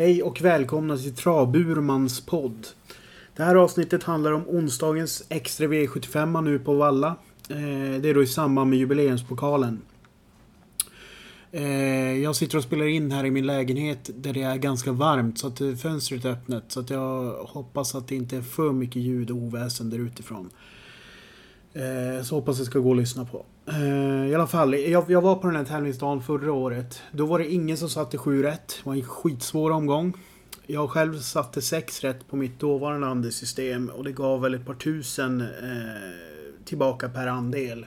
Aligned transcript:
Hej 0.00 0.22
och 0.22 0.40
välkomna 0.40 0.96
till 0.96 1.14
Travburmans 1.14 2.20
podd. 2.26 2.66
Det 3.36 3.42
här 3.42 3.54
avsnittet 3.54 4.02
handlar 4.02 4.32
om 4.32 4.48
onsdagens 4.48 5.24
extra 5.28 5.66
V75 5.66 6.42
nu 6.42 6.58
på 6.58 6.74
Valla. 6.74 7.08
Eh, 7.48 8.00
det 8.00 8.08
är 8.08 8.14
då 8.14 8.22
i 8.22 8.26
samband 8.26 8.70
med 8.70 8.78
jubileumspokalen. 8.78 9.82
Eh, 11.52 12.18
jag 12.18 12.36
sitter 12.36 12.58
och 12.58 12.64
spelar 12.64 12.86
in 12.86 13.10
här 13.10 13.24
i 13.24 13.30
min 13.30 13.46
lägenhet 13.46 14.10
där 14.14 14.32
det 14.32 14.42
är 14.42 14.56
ganska 14.56 14.92
varmt 14.92 15.38
så 15.38 15.46
att 15.46 15.60
eh, 15.60 15.74
fönstret 15.74 16.24
är 16.24 16.30
öppet. 16.30 16.64
Så 16.68 16.80
att 16.80 16.90
jag 16.90 17.32
hoppas 17.32 17.94
att 17.94 18.08
det 18.08 18.16
inte 18.16 18.36
är 18.36 18.42
för 18.42 18.72
mycket 18.72 19.02
ljud 19.02 19.30
och 19.30 19.36
oväsen 19.36 19.90
där 19.90 19.98
utifrån. 19.98 20.50
Eh, 21.74 22.22
så 22.22 22.34
hoppas 22.34 22.58
det 22.58 22.64
ska 22.64 22.78
gå 22.78 22.90
att 22.90 22.96
lyssna 22.96 23.24
på. 23.24 23.44
Eh, 23.66 24.26
I 24.28 24.34
alla 24.34 24.46
fall, 24.46 24.74
jag, 24.74 25.10
jag, 25.10 25.20
var 25.20 25.36
på 25.36 25.46
den 25.46 25.56
här 25.56 25.64
tävlingsdagen 25.64 26.22
förra 26.22 26.52
året. 26.52 27.02
Då 27.12 27.26
var 27.26 27.38
det 27.38 27.52
ingen 27.52 27.76
som 27.76 27.88
satte 27.88 28.18
7 28.18 28.42
rätt. 28.42 28.80
Det 28.82 28.86
var 28.86 28.94
en 28.94 29.02
skitsvår 29.02 29.70
omgång. 29.70 30.14
Jag 30.66 30.90
själv 30.90 31.18
satte 31.18 31.62
6 31.62 32.04
rätt 32.04 32.28
på 32.28 32.36
mitt 32.36 32.60
dåvarande 32.60 33.06
andelssystem 33.06 33.88
och 33.88 34.04
det 34.04 34.12
gav 34.12 34.40
väl 34.40 34.54
ett 34.54 34.66
par 34.66 34.74
tusen 34.74 35.40
eh, 35.40 35.46
tillbaka 36.64 37.08
per 37.08 37.26
andel. 37.26 37.86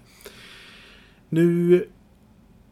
Nu, 1.30 1.76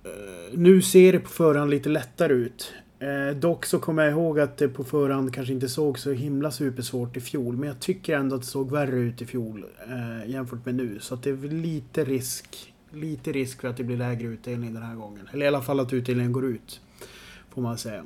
eh, 0.03 0.57
nu 0.57 0.81
ser 0.81 1.13
det 1.13 1.19
på 1.19 1.29
förhand 1.29 1.71
lite 1.71 1.89
lättare 1.89 2.33
ut. 2.33 2.73
Eh, 3.01 3.35
dock 3.35 3.65
så 3.65 3.79
kommer 3.79 4.03
jag 4.03 4.11
ihåg 4.11 4.39
att 4.39 4.57
det 4.57 4.67
på 4.67 4.83
förhand 4.83 5.33
kanske 5.33 5.53
inte 5.53 5.69
såg 5.69 5.99
så 5.99 6.11
himla 6.11 6.51
supersvårt 6.51 7.17
i 7.17 7.21
fjol. 7.21 7.57
Men 7.57 7.67
jag 7.67 7.79
tycker 7.79 8.17
ändå 8.17 8.35
att 8.35 8.41
det 8.41 8.47
såg 8.47 8.71
värre 8.71 8.99
ut 8.99 9.21
i 9.21 9.25
fjol 9.25 9.65
eh, 9.87 10.29
jämfört 10.29 10.65
med 10.65 10.75
nu. 10.75 10.99
Så 10.99 11.13
att 11.13 11.23
det 11.23 11.29
är 11.29 11.49
lite 11.49 12.03
risk 12.03 12.71
lite 12.93 13.31
risk 13.31 13.61
för 13.61 13.67
att 13.67 13.77
det 13.77 13.83
blir 13.83 13.97
lägre 13.97 14.27
utdelning 14.27 14.73
den 14.73 14.83
här 14.83 14.95
gången. 14.95 15.29
Eller 15.33 15.45
i 15.45 15.47
alla 15.47 15.61
fall 15.61 15.79
att 15.79 15.93
utdelningen 15.93 16.31
går 16.31 16.45
ut. 16.45 16.81
Får 17.49 17.61
man 17.61 17.77
säga. 17.77 18.03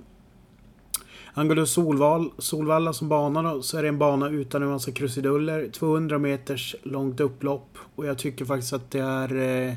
Angående 1.34 1.68
Solval, 1.68 2.32
Solvalla 2.38 2.94
som 2.94 3.10
bana 3.10 3.42
då, 3.42 3.62
så 3.62 3.78
är 3.78 3.82
det 3.82 3.88
en 3.88 3.98
bana 3.98 4.30
utan 4.30 4.64
en 4.64 4.70
massa 4.70 4.92
krusiduller. 4.92 5.70
200 5.70 6.18
meters 6.18 6.76
långt 6.84 7.20
upplopp. 7.20 7.78
Och 7.96 8.06
jag 8.06 8.18
tycker 8.18 8.46
faktiskt 8.46 8.74
att 8.74 8.92
det 8.92 9.00
är 9.00 9.36
eh, 9.36 9.74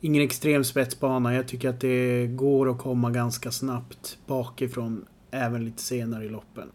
ingen 0.00 0.22
extrem 0.22 0.64
spetsbana. 0.64 1.34
Jag 1.34 1.48
tycker 1.48 1.68
att 1.68 1.80
det 1.80 2.26
går 2.26 2.70
att 2.70 2.78
komma 2.78 3.10
ganska 3.10 3.50
snabbt 3.50 4.18
bakifrån. 4.26 5.04
Även 5.30 5.64
lite 5.64 5.82
senare 5.82 6.24
i 6.24 6.28
loppen. 6.28 6.68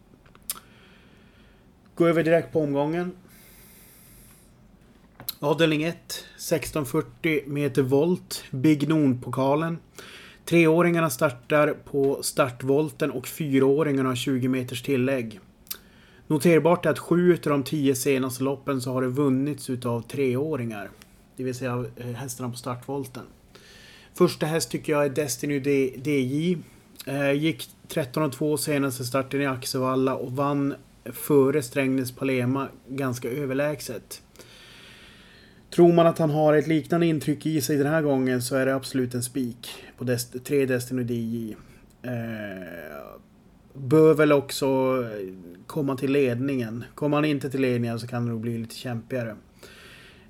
Gå 1.95 2.07
över 2.07 2.23
direkt 2.23 2.53
på 2.53 2.61
omgången. 2.61 3.11
Avdelning 5.39 5.83
1, 5.83 5.95
1640 6.35 7.41
meter 7.45 7.81
volt, 7.81 8.43
Big 8.51 8.89
Noon 8.89 9.21
pokalen. 9.21 9.77
Treåringarna 10.45 11.09
startar 11.09 11.73
på 11.73 12.23
startvolten 12.23 13.11
och 13.11 13.27
fyraåringarna 13.27 14.09
har 14.09 14.15
20 14.15 14.47
meters 14.47 14.81
tillägg. 14.81 15.39
Noterbart 16.27 16.85
är 16.85 16.89
att 16.89 16.99
sju 16.99 17.33
av 17.33 17.39
de 17.39 17.63
tio 17.63 17.95
senaste 17.95 18.43
loppen 18.43 18.81
så 18.81 18.91
har 18.93 19.01
det 19.01 19.07
vunnits 19.07 19.69
utav 19.69 20.01
treåringar. 20.01 20.89
Det 21.37 21.43
vill 21.43 21.55
säga 21.55 21.85
eh, 21.95 22.05
hästarna 22.05 22.49
på 22.49 22.57
startvolten. 22.57 23.23
Första 24.13 24.45
häst 24.45 24.71
tycker 24.71 24.93
jag 24.93 25.05
är 25.05 25.09
Destiny 25.09 25.59
DJ. 26.05 26.57
Eh, 27.05 27.31
gick 27.31 27.69
13,2 27.87 28.57
senaste 28.57 29.03
starten 29.03 29.41
i 29.41 29.45
Axevalla 29.45 30.15
och 30.15 30.31
vann 30.31 30.75
före 31.05 31.63
Strängnäs 31.63 32.11
Palema 32.11 32.67
ganska 32.87 33.29
överlägset. 33.29 34.21
Tror 35.69 35.93
man 35.93 36.07
att 36.07 36.17
han 36.17 36.29
har 36.29 36.53
ett 36.53 36.67
liknande 36.67 37.05
intryck 37.05 37.45
i 37.45 37.61
sig 37.61 37.77
den 37.77 37.87
här 37.87 38.01
gången 38.01 38.41
så 38.41 38.55
är 38.55 38.65
det 38.65 38.75
absolut 38.75 39.13
en 39.13 39.23
spik 39.23 39.69
på 39.97 40.03
Dest 40.03 40.45
tre 40.45 40.65
Destiny 40.65 41.03
DJ. 41.03 41.55
Eh, 42.01 42.11
bör 43.73 44.13
väl 44.13 44.31
också 44.31 45.03
komma 45.67 45.95
till 45.95 46.11
ledningen. 46.11 46.83
Kommer 46.95 47.17
han 47.17 47.25
inte 47.25 47.49
till 47.49 47.61
ledningen 47.61 47.99
så 47.99 48.07
kan 48.07 48.25
det 48.25 48.31
nog 48.31 48.41
bli 48.41 48.57
lite 48.57 48.75
kämpigare. 48.75 49.35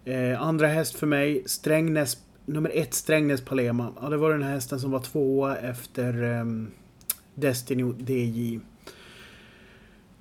Eh, 0.06 0.42
andra 0.42 0.68
häst 0.68 0.96
för 0.96 1.08
mig, 1.08 1.44
Strängnäs, 1.46 2.18
nummer 2.46 2.72
ett 2.74 2.94
Strängnäs 2.94 3.42
Palema. 3.42 3.94
Ja, 4.02 4.10
det 4.10 4.18
var 4.18 4.32
den 4.32 4.44
här 4.44 4.52
hästen 4.52 4.80
som 4.80 4.92
var 4.92 5.00
tvåa 5.00 5.58
efter 5.58 6.24
eh, 6.24 6.46
Destiny 7.36 7.94
DJ. 8.08 8.60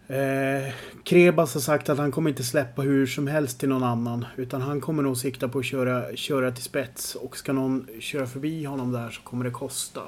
Eh, 0.06 0.74
Krebas 1.04 1.54
har 1.54 1.60
sagt 1.60 1.88
att 1.88 1.98
han 1.98 2.12
kommer 2.12 2.30
inte 2.30 2.44
släppa 2.44 2.82
hur 2.82 3.06
som 3.06 3.26
helst 3.26 3.60
till 3.60 3.68
någon 3.68 3.82
annan. 3.82 4.26
Utan 4.36 4.62
han 4.62 4.80
kommer 4.80 5.02
nog 5.02 5.16
sikta 5.16 5.48
på 5.48 5.58
att 5.58 5.64
köra, 5.64 6.16
köra 6.16 6.52
till 6.52 6.64
spets. 6.64 7.14
Och 7.14 7.36
ska 7.36 7.52
någon 7.52 7.86
köra 8.00 8.26
förbi 8.26 8.64
honom 8.64 8.92
där 8.92 9.10
så 9.10 9.22
kommer 9.22 9.44
det 9.44 9.50
kosta. 9.50 10.00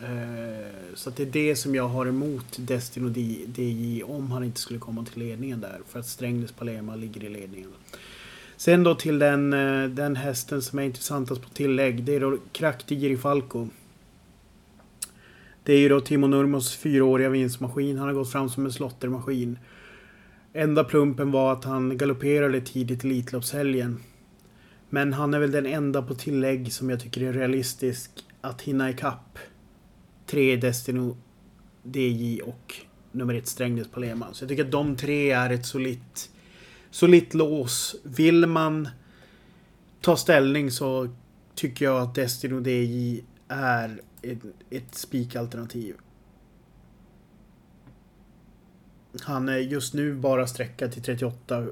Eh, 0.00 0.66
så 0.94 1.10
det 1.10 1.22
är 1.22 1.26
det 1.26 1.56
som 1.56 1.74
jag 1.74 1.88
har 1.88 2.06
emot 2.06 2.56
Destino 2.58 3.12
DJ 3.16 4.02
om 4.02 4.32
han 4.32 4.44
inte 4.44 4.60
skulle 4.60 4.78
komma 4.78 5.04
till 5.04 5.22
ledningen 5.22 5.60
där. 5.60 5.80
För 5.88 6.00
att 6.00 6.06
Strängnäs 6.06 6.52
Palema 6.52 6.96
ligger 6.96 7.24
i 7.24 7.28
ledningen. 7.28 7.70
Sen 8.60 8.84
då 8.84 8.94
till 8.94 9.18
den, 9.18 9.52
eh, 9.52 9.88
den 9.88 10.16
hästen 10.16 10.62
som 10.62 10.78
är 10.78 10.82
intressantast 10.82 11.42
på 11.42 11.48
tillägg. 11.48 12.04
Det 12.04 12.14
är 12.14 12.20
då 12.20 12.38
Kraktigiri 12.52 13.16
Falco. 13.16 13.68
Det 15.62 15.72
är 15.72 15.78
ju 15.78 15.88
då 15.88 16.00
Timo 16.00 16.26
Nurmos 16.26 16.76
fyraåriga 16.76 17.28
vinstmaskin. 17.28 17.98
Han 17.98 18.06
har 18.06 18.14
gått 18.14 18.32
fram 18.32 18.48
som 18.48 18.64
en 18.64 18.72
slottermaskin. 18.72 19.58
Enda 20.52 20.84
plumpen 20.84 21.30
var 21.30 21.52
att 21.52 21.64
han 21.64 21.98
galopperade 21.98 22.60
tidigt 22.60 23.04
i 23.04 23.08
Elitloppshelgen. 23.08 23.98
Men 24.88 25.12
han 25.12 25.34
är 25.34 25.38
väl 25.38 25.50
den 25.50 25.66
enda 25.66 26.02
på 26.02 26.14
tillägg 26.14 26.72
som 26.72 26.90
jag 26.90 27.00
tycker 27.00 27.22
är 27.22 27.32
realistisk 27.32 28.10
att 28.40 28.62
hinna 28.62 28.90
ikapp. 28.90 29.38
Tre 30.26 30.56
Destino 30.56 31.16
DJ 31.82 32.40
och 32.40 32.74
nummer 33.12 33.34
ett 33.34 33.48
Strängnäs 33.48 33.88
Palema. 33.88 34.26
Så 34.32 34.42
jag 34.44 34.48
tycker 34.48 34.64
att 34.64 34.70
de 34.70 34.96
tre 34.96 35.30
är 35.30 35.50
ett 35.50 35.66
solitt, 35.66 36.30
solitt 36.90 37.34
lås. 37.34 37.96
Vill 38.02 38.46
man 38.46 38.88
ta 40.00 40.16
ställning 40.16 40.70
så 40.70 41.08
tycker 41.54 41.84
jag 41.84 42.02
att 42.02 42.14
Destino 42.14 42.68
DJ 42.68 43.24
är 43.48 44.00
ett, 44.22 44.38
ett 44.70 44.94
spikalternativ. 44.94 45.94
Han 49.20 49.48
är 49.48 49.58
just 49.58 49.94
nu 49.94 50.14
bara 50.14 50.46
sträckad 50.46 50.92
till 50.92 51.02
38 51.02 51.66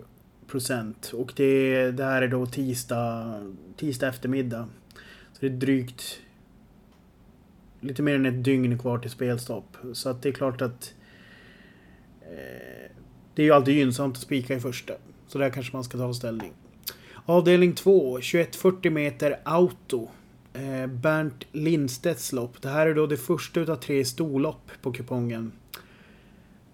procent. 0.47 1.13
Och 1.15 1.33
det, 1.37 1.91
det 1.91 2.05
här 2.05 2.23
är 2.23 2.29
då 2.29 2.47
tisdag, 2.47 3.41
tisdag 3.77 4.09
eftermiddag. 4.09 4.69
Så 5.33 5.39
det 5.41 5.47
är 5.47 5.51
drygt 5.51 6.21
lite 7.81 8.03
mer 8.03 8.15
än 8.15 8.27
ett 8.27 8.45
dygn 8.45 8.79
kvar 8.79 8.99
till 8.99 9.11
spelstopp. 9.11 9.77
Så 9.93 10.09
att 10.09 10.23
det 10.23 10.29
är 10.29 10.33
klart 10.33 10.63
att 10.63 10.95
eh, 12.21 12.91
det 13.35 13.43
är 13.43 13.47
ju 13.47 13.53
alltid 13.53 13.75
gynnsamt 13.75 14.17
att 14.17 14.23
spika 14.23 14.55
i 14.55 14.61
första. 14.61 14.95
Så 15.29 15.39
där 15.39 15.51
kanske 15.51 15.77
man 15.77 15.85
ska 15.85 15.99
ta 15.99 16.15
ställning. 16.15 16.53
Avdelning 17.25 17.75
2, 17.75 18.17
2140 18.17 18.93
meter 18.93 19.41
auto. 19.45 20.09
Eh, 20.53 20.87
Bernt 20.87 21.45
Lindstedts 21.53 22.33
lopp. 22.33 22.63
Det 22.63 22.69
här 22.69 22.87
är 22.87 22.95
då 22.95 23.07
det 23.07 23.17
första 23.17 23.61
utav 23.61 23.77
tre 23.77 24.05
storlopp 24.05 24.71
på 24.83 24.93
kupongen. 24.93 25.53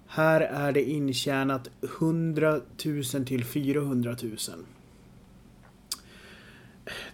Här 0.06 0.40
är 0.40 0.72
det 0.72 0.82
intjänat 0.82 1.70
100 1.98 2.60
000 2.84 3.24
till 3.26 3.44
400 3.44 4.16
000. 4.22 4.36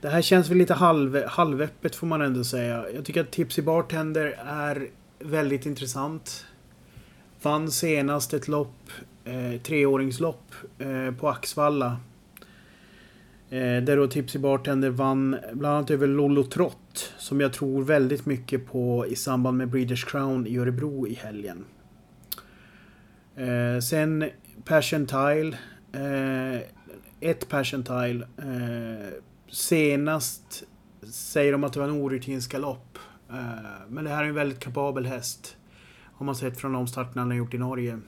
Det 0.00 0.08
här 0.08 0.22
känns 0.22 0.48
väl 0.48 0.58
lite 0.58 0.74
halv, 0.74 1.24
halvöppet 1.26 1.96
får 1.96 2.06
man 2.06 2.22
ändå 2.22 2.44
säga. 2.44 2.90
Jag 2.94 3.04
tycker 3.04 3.20
att 3.20 3.30
Tipsy 3.30 3.62
Bartender 3.62 4.38
är 4.46 4.88
väldigt 5.18 5.66
intressant. 5.66 6.46
Vann 7.42 7.70
senast 7.70 8.34
ett 8.34 8.48
lopp, 8.48 8.90
eh, 9.30 9.60
treåringslopp, 9.60 10.54
eh, 10.78 11.14
på 11.14 11.28
Axvalla. 11.28 11.96
Eh, 13.50 13.82
där 13.82 13.96
då 13.96 14.06
Tipsy 14.06 14.38
Bartender 14.38 14.90
vann 14.90 15.36
bland 15.52 15.76
annat 15.76 15.90
över 15.90 16.06
Lollo 16.06 16.44
Trott. 16.44 17.14
Som 17.18 17.40
jag 17.40 17.52
tror 17.52 17.82
väldigt 17.82 18.26
mycket 18.26 18.66
på 18.66 19.06
i 19.06 19.16
samband 19.16 19.56
med 19.56 19.68
Breeders 19.68 20.04
Crown 20.04 20.46
i 20.46 20.58
Örebro 20.58 21.06
i 21.06 21.14
helgen. 21.14 21.64
Eh, 23.36 23.80
sen 23.80 24.24
Passion 24.64 25.06
Tile. 25.06 25.58
Eh, 25.92 26.60
ett 27.20 27.48
Passion 27.48 27.82
Tile. 27.82 28.26
Eh, 28.38 29.08
senast 29.48 30.64
säger 31.02 31.52
de 31.52 31.64
att 31.64 31.72
det 31.72 31.80
var 31.80 31.88
en 31.88 31.94
orutinsk 31.94 32.52
galopp. 32.52 32.98
Eh, 33.30 33.36
men 33.88 34.04
det 34.04 34.10
här 34.10 34.24
är 34.24 34.28
en 34.28 34.34
väldigt 34.34 34.60
kapabel 34.60 35.06
häst. 35.06 35.56
Har 36.12 36.26
man 36.26 36.34
sett 36.34 36.60
från 36.60 36.72
de 36.72 36.86
starterna 36.86 37.20
han 37.20 37.30
har 37.30 37.38
gjort 37.38 37.54
i 37.54 37.58
Norge. 37.58 37.98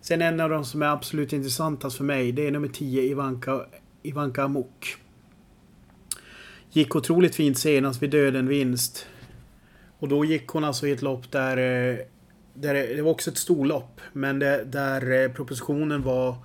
Sen 0.00 0.22
en 0.22 0.40
av 0.40 0.50
de 0.50 0.64
som 0.64 0.82
är 0.82 0.86
absolut 0.86 1.32
intressantast 1.32 1.96
för 1.96 2.04
mig, 2.04 2.32
det 2.32 2.46
är 2.46 2.50
nummer 2.50 2.68
10, 2.68 3.02
Ivanka, 3.02 3.60
Ivanka 4.02 4.42
Amok. 4.42 4.96
Gick 6.70 6.96
otroligt 6.96 7.34
fint 7.34 7.58
senast 7.58 8.02
vid 8.02 8.10
döden 8.10 8.48
vinst. 8.48 9.06
Och 9.98 10.08
då 10.08 10.24
gick 10.24 10.48
hon 10.48 10.64
alltså 10.64 10.86
i 10.86 10.92
ett 10.92 11.02
lopp 11.02 11.30
där 11.30 11.56
eh, 11.56 11.98
där 12.54 12.74
det 12.74 13.02
var 13.02 13.10
också 13.10 13.30
ett 13.30 13.38
storlopp, 13.38 14.00
men 14.12 14.38
det, 14.38 14.64
där 14.64 15.24
eh, 15.24 15.32
propositionen 15.32 16.02
var 16.02 16.36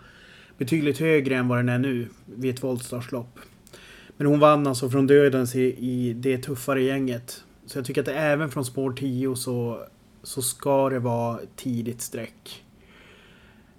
betydligt 0.58 1.00
högre 1.00 1.36
än 1.36 1.48
vad 1.48 1.58
den 1.58 1.70
är 1.70 1.80
nu 1.80 2.08
vid 2.26 2.54
ett 2.54 2.64
voltstartslopp. 2.64 3.40
Men 4.18 4.28
hon 4.28 4.40
vann 4.40 4.68
alltså 4.68 4.90
från 4.90 5.08
dödens 5.08 5.56
i, 5.56 5.64
i 5.64 6.14
det 6.14 6.38
tuffare 6.38 6.84
gänget. 6.84 7.44
Så 7.66 7.78
jag 7.78 7.86
tycker 7.86 8.02
att 8.02 8.08
även 8.08 8.52
från 8.52 8.66
spår 8.66 8.94
10 8.94 9.36
så 9.36 9.88
så 10.24 10.42
ska 10.42 10.90
det 10.90 11.00
vara 11.00 11.40
tidigt 11.56 12.02
streck. 12.02 12.63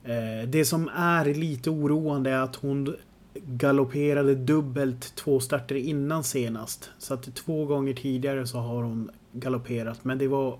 Eh, 0.04 0.48
det 0.48 0.64
som 0.64 0.88
är 0.94 1.24
lite 1.24 1.70
oroande 1.70 2.30
är 2.30 2.40
att 2.40 2.56
hon 2.56 2.96
galopperade 3.34 4.34
dubbelt 4.34 5.14
två 5.14 5.40
starter 5.40 5.74
innan 5.74 6.24
senast. 6.24 6.90
Så 6.98 7.14
att 7.14 7.34
två 7.34 7.64
gånger 7.64 7.94
tidigare 7.94 8.46
så 8.46 8.58
har 8.58 8.82
hon 8.82 9.10
galopperat. 9.32 10.04
Men 10.04 10.18
det 10.18 10.28
var 10.28 10.58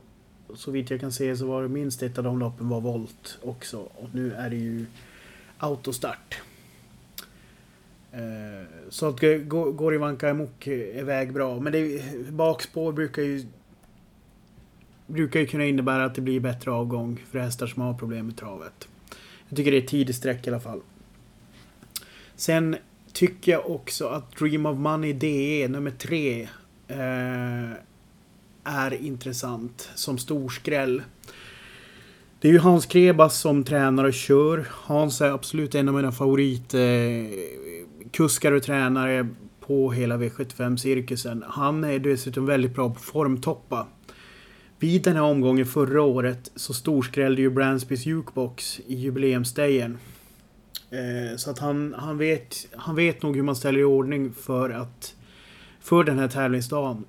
så 0.54 0.70
vitt 0.70 0.90
jag 0.90 1.00
kan 1.00 1.12
se 1.12 1.36
så 1.36 1.46
var 1.46 1.62
det 1.62 1.68
minst 1.68 2.02
ett 2.02 2.18
av 2.18 2.24
de 2.24 2.38
loppen 2.38 2.68
var 2.68 2.80
volt 2.80 3.38
också. 3.42 3.78
Och 3.78 4.08
nu 4.12 4.32
är 4.32 4.50
det 4.50 4.56
ju 4.56 4.86
autostart. 5.58 6.40
Eh, 8.12 8.66
så 8.88 9.08
att 9.08 9.20
går 9.76 9.94
Ivanka 9.94 10.28
Emok 10.28 10.66
iväg 10.66 11.32
bra. 11.32 11.60
Men 11.60 11.72
det, 11.72 12.02
bakspår 12.30 12.92
brukar 12.92 13.22
ju 13.22 13.46
brukar 15.06 15.40
ju 15.40 15.46
kunna 15.46 15.64
innebära 15.64 16.04
att 16.04 16.14
det 16.14 16.20
blir 16.20 16.40
bättre 16.40 16.70
avgång 16.70 17.22
för 17.30 17.38
hästar 17.38 17.66
som 17.66 17.82
har 17.82 17.94
problem 17.94 18.26
med 18.26 18.36
travet. 18.36 18.88
Jag 19.54 19.56
tycker 19.56 19.70
det 19.70 19.78
är 19.78 19.86
tidigt 19.86 20.16
streck 20.16 20.46
i 20.46 20.50
alla 20.50 20.60
fall. 20.60 20.80
Sen 22.36 22.76
tycker 23.12 23.52
jag 23.52 23.70
också 23.70 24.06
att 24.06 24.36
Dream 24.36 24.66
of 24.66 24.78
Money 24.78 25.12
DE 25.12 25.68
nummer 25.68 25.90
tre 25.90 26.42
eh, 26.88 27.70
är 28.64 28.94
intressant 28.94 29.90
som 29.94 30.18
storskräll. 30.18 31.02
Det 32.40 32.48
är 32.48 32.52
ju 32.52 32.58
Hans 32.58 32.86
Krebas 32.86 33.40
som 33.40 33.64
tränar 33.64 34.04
och 34.04 34.14
kör. 34.14 34.68
Hans 34.70 35.20
är 35.20 35.30
absolut 35.30 35.74
en 35.74 35.88
av 35.88 35.94
mina 35.94 36.12
favoritkuskar 36.12 38.52
eh, 38.52 38.56
och 38.56 38.62
tränare 38.62 39.28
på 39.60 39.92
hela 39.92 40.16
V75-cirkusen. 40.16 41.44
Han 41.48 41.84
är 41.84 41.98
dessutom 41.98 42.46
väldigt 42.46 42.74
bra 42.74 42.90
på 42.90 43.00
formtoppa. 43.00 43.86
Vid 44.84 45.02
den 45.02 45.16
här 45.16 45.22
omgången 45.22 45.66
förra 45.66 46.02
året 46.02 46.50
så 46.56 46.74
storskrällde 46.74 47.42
ju 47.42 47.50
Bransbys 47.50 48.06
Jukebox 48.06 48.80
i 48.86 48.94
jubileumsdagen. 48.94 49.98
Eh, 50.90 51.36
så 51.36 51.50
att 51.50 51.58
han, 51.58 51.94
han, 51.98 52.18
vet, 52.18 52.56
han 52.76 52.96
vet 52.96 53.22
nog 53.22 53.36
hur 53.36 53.42
man 53.42 53.56
ställer 53.56 53.80
i 53.80 53.84
ordning 53.84 54.32
för 54.32 54.70
att 54.70 55.14
för 55.80 56.04
den 56.04 56.18
här 56.18 56.28
tävlingsdagen. 56.28 57.04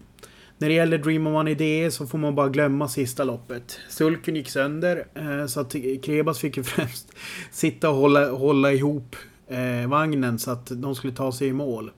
När 0.57 0.67
det 0.67 0.73
gäller 0.73 0.97
Dream 0.97 1.27
of 1.27 1.35
One 1.35 1.53
DE 1.53 1.91
så 1.91 2.07
får 2.07 2.17
man 2.17 2.35
bara 2.35 2.49
glömma 2.49 2.87
sista 2.87 3.23
loppet. 3.23 3.79
Sulken 3.89 4.35
gick 4.35 4.49
sönder 4.49 5.07
eh, 5.13 5.45
så 5.45 5.59
att 5.59 5.75
Krebas 6.03 6.39
fick 6.39 6.57
ju 6.57 6.63
främst 6.73 7.13
sitta 7.51 7.89
och 7.89 7.95
hålla, 7.95 8.31
hålla 8.31 8.71
ihop 8.71 9.15
eh, 9.47 9.87
vagnen 9.87 10.39
så 10.39 10.51
att 10.51 10.71
de 10.71 10.95
skulle 10.95 11.13
ta 11.13 11.31
sig 11.31 11.47
i 11.47 11.53
mål. 11.53 11.91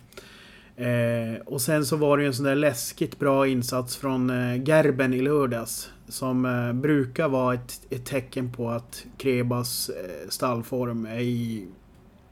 Eh, 0.77 1.41
och 1.45 1.61
sen 1.61 1.85
så 1.85 1.95
var 1.95 2.17
det 2.17 2.23
ju 2.23 2.27
en 2.27 2.33
sån 2.33 2.45
där 2.45 2.55
läskigt 2.55 3.19
bra 3.19 3.47
insats 3.47 3.97
från 3.97 4.29
eh, 4.29 4.63
Gerben 4.63 5.13
i 5.13 5.21
lördags. 5.21 5.89
Som 6.07 6.45
eh, 6.45 6.73
brukar 6.73 7.27
vara 7.29 7.53
ett, 7.53 7.81
ett, 7.89 8.05
tecken 8.05 8.51
på 8.51 8.69
att 8.69 9.05
Krebas 9.17 9.89
eh, 9.89 10.29
stallform 10.29 11.05
är 11.05 11.19
i 11.19 11.67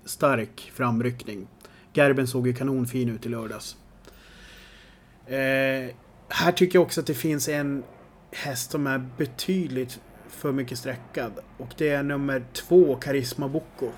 stark 0.05 0.71
framryckning. 0.73 1.47
Gerben 1.93 2.27
såg 2.27 2.47
ju 2.47 2.53
kanonfin 2.53 3.09
ut 3.09 3.25
i 3.25 3.29
lördags. 3.29 3.77
Eh, 5.27 5.95
här 6.29 6.51
tycker 6.55 6.75
jag 6.79 6.83
också 6.83 7.01
att 7.01 7.07
det 7.07 7.13
finns 7.13 7.49
en 7.49 7.83
häst 8.31 8.71
som 8.71 8.87
är 8.87 9.09
betydligt 9.17 9.99
för 10.29 10.51
mycket 10.51 10.77
sträckad. 10.77 11.31
Och 11.57 11.73
det 11.77 11.89
är 11.89 12.03
nummer 12.03 12.43
två, 12.53 12.95
Karisma 12.95 13.47
Bocco. 13.47 13.89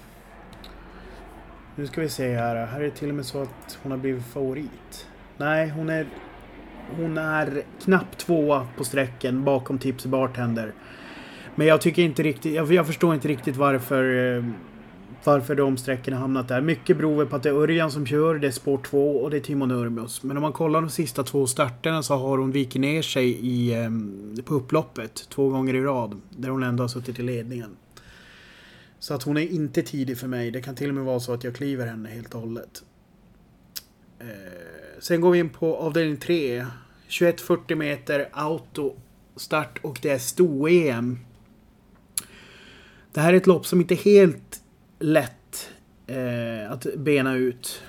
Nu 1.80 1.88
ska 1.88 2.02
vi 2.02 2.10
se 2.10 2.36
här. 2.36 2.66
Här 2.66 2.80
är 2.80 2.84
det 2.84 2.92
till 2.92 3.10
och 3.10 3.16
med 3.16 3.26
så 3.26 3.42
att 3.42 3.80
hon 3.84 3.92
har 3.92 4.00
blivit 4.00 4.26
favorit. 4.26 5.08
Nej, 5.38 5.70
hon 5.70 5.90
är... 5.90 6.08
Hon 6.98 7.18
är 7.18 7.64
knappt 7.84 8.18
tvåa 8.18 8.68
på 8.78 8.84
sträcken 8.84 9.44
bakom 9.44 9.80
Tips 9.80 10.06
Bartender. 10.06 10.74
Men 11.56 11.68
jag 11.68 11.82
tycker 11.82 12.02
inte 12.02 12.24
riktigt... 12.24 12.54
Jag, 12.54 12.74
jag 12.74 12.88
förstår 12.88 13.14
inte 13.14 13.28
riktigt 13.28 13.56
varför... 13.56 14.36
Eh, 14.38 14.44
varför 15.24 15.56
de 15.56 15.78
sträckorna 15.78 16.18
hamnat 16.18 16.48
där. 16.48 16.62
Mycket 16.62 16.98
beror 16.98 17.26
på 17.26 17.36
att 17.36 17.44
det 17.44 17.50
är 17.50 17.54
Örjan 17.54 17.92
som 17.92 18.06
kör, 18.06 18.36
det 18.36 18.48
är 18.48 18.52
spår 18.52 18.78
2 18.78 19.18
och 19.18 19.30
det 19.30 19.38
är 19.38 19.42
Timon 19.42 19.72
Urmus. 19.72 20.24
Men 20.24 20.38
om 20.38 20.42
man 20.42 20.54
kollar 20.54 20.82
de 20.82 20.90
sista 20.90 21.24
två 21.24 21.48
starterna 21.48 22.04
så 22.04 22.16
har 22.16 22.38
hon 22.38 22.52
vikit 22.52 22.82
ner 22.82 23.02
sig 23.02 23.30
i, 23.30 23.74
eh, 23.74 23.90
på 24.44 24.54
upploppet 24.54 25.30
två 25.30 25.50
gånger 25.50 25.74
i 25.74 25.82
rad. 25.82 26.22
Där 26.30 26.50
hon 26.50 26.64
ändå 26.64 26.84
har 26.84 26.88
suttit 26.88 27.20
i 27.20 27.24
ledningen. 27.24 27.70
Så 29.08 29.14
att 29.14 29.24
hon 29.24 29.38
är 29.38 29.48
inte 29.48 29.82
tidig 29.82 30.18
för 30.18 30.28
mig. 30.28 30.52
Det 30.52 30.62
kan 30.62 30.76
till 30.76 30.90
och 30.90 30.96
med 30.96 31.04
vara 31.04 31.20
så 31.20 31.34
att 31.34 31.44
jag 31.44 31.56
kliver 31.56 31.88
henne 31.88 32.10
helt 32.10 32.34
och 32.34 32.42
hållet. 32.42 32.84
Eh, 34.20 34.26
sen 35.00 35.22
går 35.22 35.32
vi 35.32 35.40
in 35.40 35.50
på 35.50 35.78
avdelning 35.78 36.18
3. 36.18 36.66
2140 37.02 37.78
meter 37.78 38.30
auto 38.32 38.96
start 39.36 39.80
och 39.82 40.00
det 40.02 40.10
är 40.10 40.18
sto-EM. 40.18 41.20
Det 43.14 43.22
här 43.22 43.34
är 43.34 43.38
ett 43.38 43.48
lopp 43.48 43.66
som 43.66 43.82
inte 43.82 43.94
är 43.94 44.04
helt 44.04 44.62
lätt 45.00 45.70
eh, 46.08 46.72
att 46.72 46.86
bena 46.96 47.36
ut. 47.36 47.84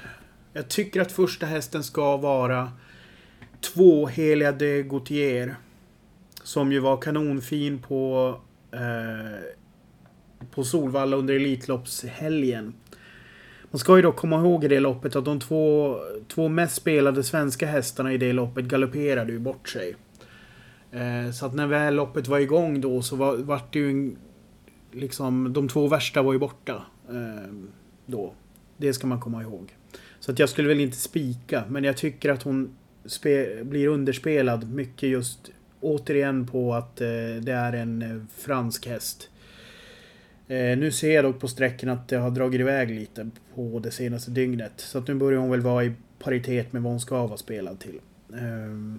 Jag 0.52 0.68
tycker 0.68 1.00
att 1.00 1.12
första 1.12 1.46
hästen 1.46 1.84
ska 1.84 2.16
vara 2.16 2.72
två 3.60 4.06
Helia 4.06 4.52
de 4.52 4.82
Gautier. 4.82 5.56
Som 6.42 6.72
ju 6.72 6.78
var 6.78 6.96
kanonfin 6.96 7.82
på 7.82 8.34
eh, 8.72 9.58
på 10.50 10.64
Solvalla 10.64 11.16
under 11.16 11.34
Elitloppshelgen. 11.34 12.74
Man 13.70 13.78
ska 13.78 13.96
ju 13.96 14.02
dock 14.02 14.16
komma 14.16 14.36
ihåg 14.36 14.64
i 14.64 14.68
det 14.68 14.80
loppet 14.80 15.16
att 15.16 15.24
de 15.24 15.40
två, 15.40 15.96
två 16.28 16.48
mest 16.48 16.76
spelade 16.76 17.22
svenska 17.22 17.66
hästarna 17.66 18.12
i 18.12 18.18
det 18.18 18.32
loppet 18.32 18.64
galopperade 18.64 19.32
ju 19.32 19.38
bort 19.38 19.68
sig. 19.68 19.96
Eh, 20.92 21.30
så 21.32 21.46
att 21.46 21.54
när 21.54 21.66
väl 21.66 21.94
loppet 21.94 22.28
var 22.28 22.38
igång 22.38 22.80
då 22.80 23.02
så 23.02 23.16
var, 23.16 23.36
var 23.36 23.60
det 23.70 23.78
ju 23.78 23.90
en, 23.90 24.16
liksom 24.92 25.52
de 25.52 25.68
två 25.68 25.88
värsta 25.88 26.22
var 26.22 26.32
ju 26.32 26.38
borta. 26.38 26.82
Eh, 27.08 27.52
då. 28.06 28.34
Det 28.76 28.92
ska 28.92 29.06
man 29.06 29.20
komma 29.20 29.42
ihåg. 29.42 29.76
Så 30.20 30.32
att 30.32 30.38
jag 30.38 30.48
skulle 30.48 30.68
väl 30.68 30.80
inte 30.80 30.96
spika 30.96 31.64
men 31.68 31.84
jag 31.84 31.96
tycker 31.96 32.30
att 32.30 32.42
hon 32.42 32.76
spe, 33.04 33.64
blir 33.64 33.88
underspelad 33.88 34.72
mycket 34.72 35.08
just 35.08 35.50
återigen 35.80 36.46
på 36.46 36.74
att 36.74 37.00
eh, 37.00 37.06
det 37.40 37.52
är 37.52 37.72
en 37.72 38.02
eh, 38.02 38.22
fransk 38.36 38.86
häst. 38.86 39.30
Eh, 40.48 40.78
nu 40.78 40.92
ser 40.92 41.14
jag 41.14 41.24
dock 41.24 41.40
på 41.40 41.48
sträckan 41.48 41.88
att 41.88 42.08
det 42.08 42.16
har 42.16 42.30
dragit 42.30 42.60
iväg 42.60 42.90
lite 42.90 43.30
på 43.54 43.80
det 43.82 43.90
senaste 43.90 44.30
dygnet. 44.30 44.72
Så 44.76 44.98
att 44.98 45.08
nu 45.08 45.14
börjar 45.14 45.40
hon 45.40 45.50
väl 45.50 45.60
vara 45.60 45.84
i 45.84 45.92
paritet 46.18 46.72
med 46.72 46.82
vad 46.82 46.92
hon 46.92 47.00
ska 47.00 47.26
vara 47.26 47.38
spelad 47.38 47.78
till. 47.78 48.00
Eh, 48.32 48.94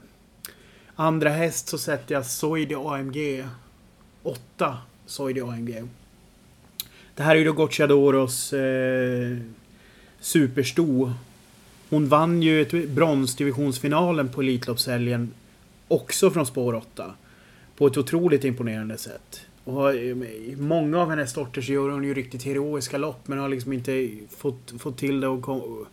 andra 0.96 1.30
häst 1.30 1.68
så 1.68 1.78
sätter 1.78 2.16
jag 2.16 2.26
Soidi 2.26 2.76
AMG 2.76 3.46
8 4.24 4.78
Soidi 5.06 5.42
AMG. 5.42 5.84
Det 7.16 7.24
här 7.24 7.36
är 7.36 7.40
ju 7.40 7.46
då 7.46 7.54
Gocciadoros 7.54 8.54
eh, 8.54 9.38
supersto. 10.20 11.14
Hon 11.90 12.08
vann 12.08 12.42
ju 12.42 12.62
ett 12.62 12.90
bronsdivisionsfinalen 12.90 14.30
på 14.30 14.42
Elitloppshelgen 14.42 15.32
också 15.88 16.32
från 16.32 16.46
spår 16.46 16.74
8. 16.76 17.14
På 17.78 17.88
ett 17.88 17.98
otroligt 17.98 18.44
imponerande 18.44 18.98
sätt. 18.98 19.46
Och 19.70 19.96
I 19.96 20.56
många 20.60 21.00
av 21.02 21.10
hennes 21.10 21.32
sorter 21.32 21.62
så 21.62 21.72
gör 21.72 21.90
hon 21.90 22.04
ju 22.04 22.14
riktigt 22.14 22.44
heroiska 22.44 22.98
lopp 22.98 23.28
men 23.28 23.40
har 23.40 23.50
liksom 23.50 23.74
inte 23.74 24.10
fått, 24.30 24.74
fått 24.80 24.98
till 24.98 25.20
det 25.20 25.28
och 25.28 25.42
kom, 25.42 25.86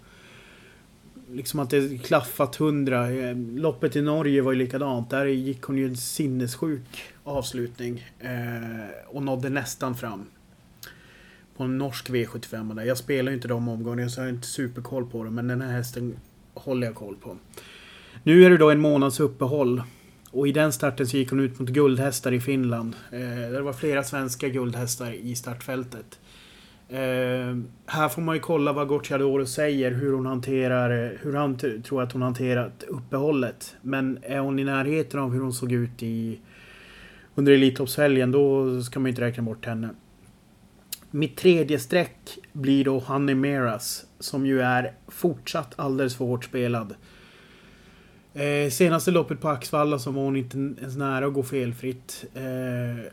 Liksom 1.32 1.60
att 1.60 1.70
det 1.70 2.02
klaffat 2.02 2.56
hundra. 2.56 3.10
Eh, 3.10 3.36
loppet 3.36 3.96
i 3.96 4.02
Norge 4.02 4.42
var 4.42 4.52
ju 4.52 4.58
likadant. 4.58 5.10
Där 5.10 5.26
gick 5.26 5.62
hon 5.62 5.78
ju 5.78 5.86
en 5.86 5.96
sinnessjuk 5.96 7.04
avslutning. 7.24 8.04
Eh, 8.18 9.06
och 9.06 9.22
nådde 9.22 9.48
nästan 9.48 9.94
fram. 9.94 10.26
På 11.56 11.64
en 11.64 11.78
norsk 11.78 12.10
V75 12.10 12.74
där. 12.74 12.84
Jag 12.84 12.98
spelar 12.98 13.30
ju 13.30 13.36
inte 13.36 13.48
de 13.48 13.68
omgångarna 13.68 14.08
så 14.08 14.20
jag 14.20 14.24
har 14.24 14.30
inte 14.30 14.46
superkoll 14.46 15.06
på 15.06 15.24
dem. 15.24 15.34
Men 15.34 15.48
den 15.48 15.60
här 15.60 15.72
hästen 15.72 16.16
håller 16.54 16.86
jag 16.86 16.96
koll 16.96 17.16
på. 17.16 17.36
Nu 18.22 18.44
är 18.44 18.50
det 18.50 18.56
då 18.56 18.70
en 18.70 18.80
månads 18.80 19.20
uppehåll. 19.20 19.82
Och 20.36 20.48
i 20.48 20.52
den 20.52 20.72
starten 20.72 21.06
så 21.06 21.16
gick 21.16 21.30
hon 21.30 21.40
ut 21.40 21.58
mot 21.58 21.68
guldhästar 21.68 22.32
i 22.32 22.40
Finland. 22.40 22.96
Eh, 23.12 23.52
det 23.52 23.62
var 23.62 23.72
flera 23.72 24.04
svenska 24.04 24.48
guldhästar 24.48 25.12
i 25.12 25.34
startfältet. 25.34 26.20
Eh, 26.88 27.56
här 27.86 28.08
får 28.08 28.22
man 28.22 28.34
ju 28.34 28.40
kolla 28.40 28.72
vad 28.72 28.88
Gocciadoro 28.88 29.46
säger, 29.46 29.90
hur 29.90 30.12
hon 30.12 30.26
hanterar, 30.26 31.04
eh, 31.04 31.10
hur 31.20 31.32
han 31.32 31.58
tror 31.82 32.02
att 32.02 32.12
hon 32.12 32.22
hanterat 32.22 32.84
uppehållet. 32.88 33.76
Men 33.82 34.18
är 34.22 34.38
hon 34.38 34.58
i 34.58 34.64
närheten 34.64 35.20
av 35.20 35.32
hur 35.32 35.40
hon 35.40 35.52
såg 35.52 35.72
ut 35.72 36.02
i 36.02 36.40
under 37.34 37.52
Elitloppshelgen, 37.52 38.32
då 38.32 38.80
ska 38.82 39.00
man 39.00 39.08
inte 39.08 39.20
räkna 39.20 39.42
bort 39.42 39.66
henne. 39.66 39.90
Mitt 41.10 41.36
tredje 41.36 41.78
streck 41.78 42.38
blir 42.52 42.84
då 42.84 42.98
Honey 42.98 43.34
Meras, 43.34 44.06
som 44.18 44.46
ju 44.46 44.60
är 44.60 44.92
fortsatt 45.08 45.74
alldeles 45.76 46.16
för 46.16 46.24
hårt 46.24 46.44
spelad. 46.44 46.94
Eh, 48.36 48.70
senaste 48.70 49.10
loppet 49.10 49.40
på 49.40 49.48
Axvalla 49.48 49.98
så 49.98 50.10
var 50.10 50.22
hon 50.22 50.36
inte 50.36 50.58
ens 50.58 50.96
nära 50.96 51.26
att 51.26 51.34
gå 51.34 51.42
felfritt. 51.42 52.24
Eh, 52.34 53.12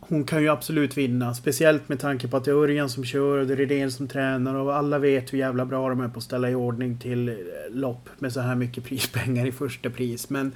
hon 0.00 0.24
kan 0.24 0.42
ju 0.42 0.48
absolut 0.48 0.96
vinna. 0.96 1.34
Speciellt 1.34 1.88
med 1.88 2.00
tanke 2.00 2.28
på 2.28 2.36
att 2.36 2.44
det 2.44 2.50
är 2.50 2.54
Örjan 2.54 2.88
som 2.88 3.04
kör 3.04 3.38
och 3.38 3.46
det 3.46 3.54
är 3.54 3.56
Redén 3.56 3.90
som 3.90 4.08
tränar 4.08 4.54
och 4.54 4.76
alla 4.76 4.98
vet 4.98 5.32
hur 5.32 5.38
jävla 5.38 5.66
bra 5.66 5.88
de 5.88 6.00
är 6.00 6.08
på 6.08 6.18
att 6.18 6.24
ställa 6.24 6.50
i 6.50 6.54
ordning 6.54 6.98
till 6.98 7.28
eh, 7.28 7.34
lopp 7.70 8.08
med 8.18 8.32
så 8.32 8.40
här 8.40 8.54
mycket 8.54 8.84
prispengar 8.88 9.46
i 9.46 9.52
första 9.52 9.90
pris. 9.90 10.30
Men 10.30 10.52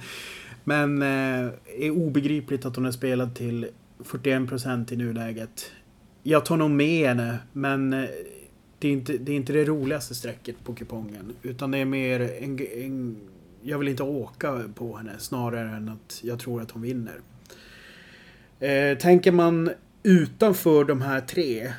Men 0.63 1.01
eh, 1.01 1.51
är 1.79 1.89
obegripligt 1.91 2.65
att 2.65 2.75
hon 2.75 2.85
är 2.85 2.91
spelad 2.91 3.35
till 3.35 3.67
41% 4.03 4.93
i 4.93 4.95
nuläget. 4.95 5.71
Jag 6.23 6.45
tar 6.45 6.57
nog 6.57 6.71
med 6.71 7.07
henne, 7.07 7.39
men 7.53 7.93
eh, 7.93 8.09
det 8.79 8.87
är, 8.87 8.91
inte, 8.91 9.17
det 9.17 9.31
är 9.31 9.35
inte 9.35 9.53
det 9.53 9.65
roligaste 9.65 10.15
strecket 10.15 10.55
på 10.63 10.73
kupongen. 10.73 11.35
Utan 11.41 11.71
det 11.71 11.77
är 11.77 11.85
mer 11.85 12.19
en, 12.19 12.59
en, 12.59 13.17
jag 13.67 13.79
vill 13.79 13.87
inte 13.87 14.03
åka 14.03 14.63
på 14.75 14.97
henne 14.97 15.11
snarare 15.17 15.69
än 15.69 15.89
att 15.89 16.19
jag 16.23 16.39
tror 16.39 16.61
att 16.61 16.71
hon 16.71 16.81
vinner. 16.81 17.19
Eh, 18.59 18.97
tänker 18.97 19.31
man 19.31 19.71
utanför 20.03 20.83
de 20.83 21.01
här 21.01 21.21
tre 21.21 21.73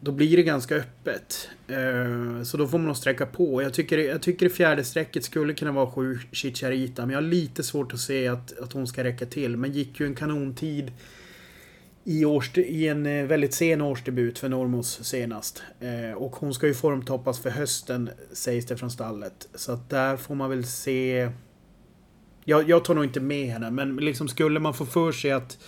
då 0.00 0.12
blir 0.12 0.36
det 0.36 0.42
ganska 0.42 0.76
öppet. 0.76 1.48
Eh, 1.68 2.42
så 2.42 2.56
då 2.56 2.66
får 2.66 2.78
man 2.78 2.86
nog 2.86 2.96
sträcka 2.96 3.26
på. 3.26 3.62
Jag 3.62 3.74
tycker, 3.74 3.98
jag 3.98 4.22
tycker 4.22 4.46
det 4.46 4.54
fjärde 4.54 4.84
strecket 4.84 5.24
skulle 5.24 5.54
kunna 5.54 5.72
vara 5.72 5.90
sju 5.90 6.18
Chicharita. 6.32 7.06
Men 7.06 7.10
jag 7.10 7.22
har 7.22 7.28
lite 7.28 7.62
svårt 7.62 7.92
att 7.92 8.00
se 8.00 8.28
att, 8.28 8.58
att 8.58 8.72
hon 8.72 8.86
ska 8.86 9.04
räcka 9.04 9.26
till. 9.26 9.56
Men 9.56 9.72
gick 9.72 10.00
ju 10.00 10.06
en 10.06 10.14
kanontid 10.14 10.92
i, 12.04 12.24
års, 12.24 12.58
i 12.58 12.88
en 12.88 13.06
eh, 13.06 13.26
väldigt 13.26 13.54
sen 13.54 13.80
årsdebut 13.80 14.38
för 14.38 14.48
Normos 14.48 15.04
senast. 15.04 15.62
Eh, 15.80 16.12
och 16.16 16.36
hon 16.36 16.54
ska 16.54 16.66
ju 16.66 16.74
formtoppas 16.74 17.40
för 17.40 17.50
hösten 17.50 18.10
sägs 18.32 18.66
det 18.66 18.76
från 18.76 18.90
stallet. 18.90 19.48
Så 19.54 19.72
att 19.72 19.90
där 19.90 20.16
får 20.16 20.34
man 20.34 20.50
väl 20.50 20.64
se... 20.64 21.30
Jag, 22.44 22.68
jag 22.68 22.84
tar 22.84 22.94
nog 22.94 23.04
inte 23.04 23.20
med 23.20 23.46
henne. 23.46 23.70
Men 23.70 23.96
liksom 23.96 24.28
skulle 24.28 24.60
man 24.60 24.74
få 24.74 24.86
för 24.86 25.12
sig 25.12 25.30
att 25.30 25.58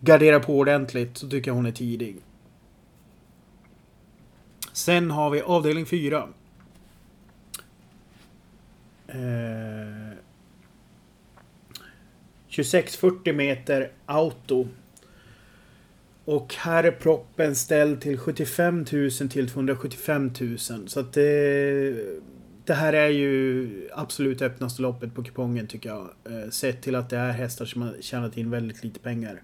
gardera 0.00 0.40
på 0.40 0.58
ordentligt 0.58 1.18
så 1.18 1.28
tycker 1.28 1.50
jag 1.50 1.56
hon 1.56 1.66
är 1.66 1.72
tidig. 1.72 2.16
Sen 4.72 5.10
har 5.10 5.30
vi 5.30 5.40
avdelning 5.40 5.86
4. 5.86 6.28
Eh, 9.08 10.16
2640 12.50 13.34
meter 13.34 13.90
auto. 14.06 14.68
Och 16.24 16.54
här 16.54 16.84
är 16.84 16.90
proppen 16.90 17.54
ställd 17.54 18.00
till 18.00 18.18
75 18.18 18.86
000 18.92 19.10
till 19.10 19.48
275 19.48 20.32
000. 20.40 20.58
Så 20.58 21.00
att 21.00 21.12
det... 21.12 21.96
Det 22.64 22.74
här 22.74 22.92
är 22.92 23.08
ju 23.08 23.68
absolut 23.92 24.42
öppnaste 24.42 24.82
loppet 24.82 25.14
på 25.14 25.22
kupongen 25.22 25.66
tycker 25.66 25.88
jag. 25.88 26.08
Eh, 26.24 26.50
sett 26.50 26.82
till 26.82 26.94
att 26.94 27.10
det 27.10 27.16
är 27.16 27.30
hästar 27.30 27.64
som 27.64 27.82
har 27.82 27.94
tjänat 28.00 28.36
in 28.36 28.50
väldigt 28.50 28.84
lite 28.84 29.00
pengar. 29.00 29.42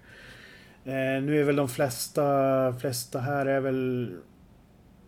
Eh, 0.85 1.23
nu 1.23 1.39
är 1.39 1.43
väl 1.43 1.55
de 1.55 1.69
flesta, 1.69 2.73
flesta 2.73 3.19
här 3.19 3.45
är 3.45 3.59
väl 3.59 4.11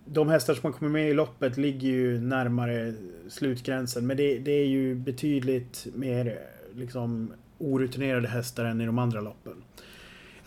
de 0.05 0.29
hästar 0.29 0.53
som 0.53 0.71
har 0.71 0.79
kommit 0.79 0.91
med 0.91 1.09
i 1.09 1.13
loppet 1.13 1.57
ligger 1.57 1.87
ju 1.87 2.19
närmare 2.19 2.93
slutgränsen. 3.29 4.07
Men 4.07 4.17
det, 4.17 4.37
det 4.37 4.51
är 4.51 4.67
ju 4.67 4.95
betydligt 4.95 5.87
mer 5.95 6.39
liksom 6.75 7.33
orutinerade 7.57 8.27
hästar 8.27 8.65
än 8.65 8.81
i 8.81 8.85
de 8.85 8.99
andra 8.99 9.21
loppen. 9.21 9.63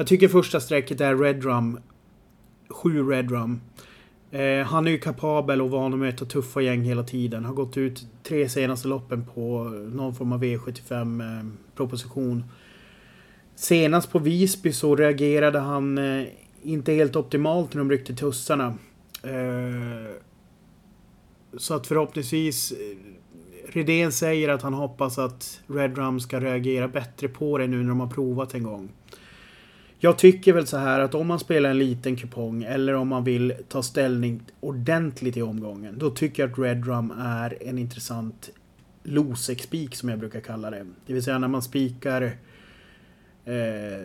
Jag 0.02 0.06
tycker 0.06 0.28
första 0.28 0.61
strecket 0.61 1.00
är 1.00 1.16
Redrum. 1.16 1.78
Sju 2.68 3.11
Redrum. 3.11 3.61
Eh, 4.30 4.66
han 4.66 4.87
är 4.87 4.90
ju 4.90 4.99
kapabel 4.99 5.62
och 5.62 5.71
van 5.71 5.92
att 5.92 5.99
möta 5.99 6.25
tuffa 6.25 6.61
gäng 6.61 6.82
hela 6.82 7.02
tiden. 7.02 7.44
Har 7.44 7.54
gått 7.54 7.76
ut 7.76 8.06
tre 8.23 8.49
senaste 8.49 8.88
loppen 8.88 9.26
på 9.35 9.64
någon 9.92 10.14
form 10.14 10.32
av 10.32 10.42
V75 10.42 11.21
eh, 11.21 11.47
proposition. 11.76 12.44
Senast 13.54 14.12
på 14.12 14.18
Visby 14.18 14.73
så 14.73 14.97
reagerade 14.97 15.59
han 15.59 15.99
eh, 15.99 16.26
inte 16.62 16.92
helt 16.92 17.16
optimalt 17.16 17.75
när 17.75 17.78
de 17.78 17.90
ryckte 17.90 18.14
tussarna. 18.14 18.75
Eh, 19.23 20.14
så 21.56 21.75
att 21.75 21.87
förhoppningsvis 21.87 22.73
eh, 22.73 22.78
Redén 23.73 24.12
säger 24.12 24.49
att 24.49 24.62
han 24.62 24.75
hoppas 24.75 25.18
att 25.18 25.61
Redrum 25.66 26.21
ska 26.21 26.40
reagera 26.40 26.88
bättre 26.88 27.28
på 27.28 27.59
det 27.59 27.66
nu 27.66 27.82
när 27.82 27.88
de 27.88 28.00
har 28.00 28.11
provat 28.11 28.54
en 28.54 28.62
gång. 28.62 28.88
Jag 30.04 30.18
tycker 30.18 30.52
väl 30.52 30.66
så 30.66 30.76
här 30.76 31.00
att 31.00 31.14
om 31.14 31.26
man 31.26 31.38
spelar 31.38 31.71
en 31.71 31.78
liten 31.78 32.16
kupong 32.16 32.62
eller 32.62 32.94
om 32.94 33.09
man 33.09 33.25
vill 33.25 33.54
ta 33.68 33.82
ställning 33.82 34.42
ordentligt 34.61 35.37
i 35.37 35.42
omgången. 35.42 35.99
Då 35.99 36.11
tycker 36.11 36.42
jag 36.42 36.52
att 36.52 36.59
Redrum 36.59 37.12
är 37.18 37.59
en 37.61 37.78
intressant 37.78 38.50
Losek-spik 39.02 39.94
som 39.94 40.09
jag 40.09 40.18
brukar 40.18 40.40
kalla 40.40 40.71
det. 40.71 40.87
Det 41.06 41.12
vill 41.12 41.23
säga 41.23 41.38
när 41.38 41.49
man 41.49 41.62
spikar 41.62 42.37
Eh, 43.44 44.04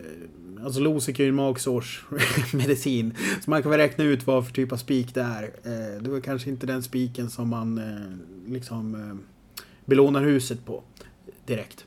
alltså 0.63 0.79
Losec 0.79 1.19
är 1.19 1.23
ju 1.23 1.29
en 1.29 1.35
magsårsmedicin. 1.35 3.13
Så 3.43 3.49
man 3.49 3.61
kan 3.61 3.71
väl 3.71 3.79
räkna 3.79 4.03
ut 4.03 4.27
vad 4.27 4.45
för 4.45 4.53
typ 4.53 4.71
av 4.71 4.77
spik 4.77 5.13
det 5.13 5.21
är. 5.21 5.43
Eh, 5.43 6.01
det 6.01 6.09
var 6.09 6.19
kanske 6.19 6.49
inte 6.49 6.67
den 6.67 6.83
spiken 6.83 7.29
som 7.29 7.49
man 7.49 7.77
eh, 7.77 8.51
liksom 8.51 8.95
eh, 8.95 9.15
belånar 9.85 10.21
huset 10.21 10.65
på 10.65 10.83
direkt. 11.45 11.85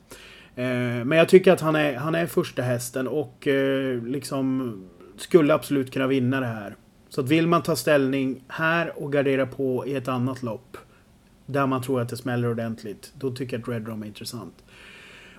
Eh, 0.55 1.05
men 1.05 1.13
jag 1.19 1.29
tycker 1.29 1.53
att 1.53 1.61
han 1.61 1.77
är, 1.77 1.95
han 1.95 2.15
är 2.15 2.27
första 2.27 2.63
hästen 2.63 3.09
och 3.09 3.47
eh, 3.49 4.03
liksom 4.03 4.77
skulle 5.17 5.55
absolut 5.55 5.93
kunna 5.93 6.07
vinna 6.07 6.41
det 6.41 6.47
här. 6.47 6.77
Så 7.09 7.21
att 7.21 7.29
vill 7.29 7.47
man 7.47 7.63
ta 7.63 7.77
ställning 7.77 8.45
här 8.49 9.03
och 9.03 9.13
gardera 9.13 9.47
på 9.47 9.87
i 9.87 9.95
ett 9.95 10.09
annat 10.09 10.43
lopp 10.43 10.77
där 11.47 11.67
man 11.67 11.83
tror 11.83 12.01
att 12.01 12.09
det 12.09 12.17
smäller 12.17 12.51
ordentligt, 12.51 13.13
då 13.19 13.31
tycker 13.31 13.57
jag 13.57 13.63
att 13.63 13.69
Red 13.69 13.89
Rum 13.89 14.03
är 14.03 14.07
intressant. 14.07 14.65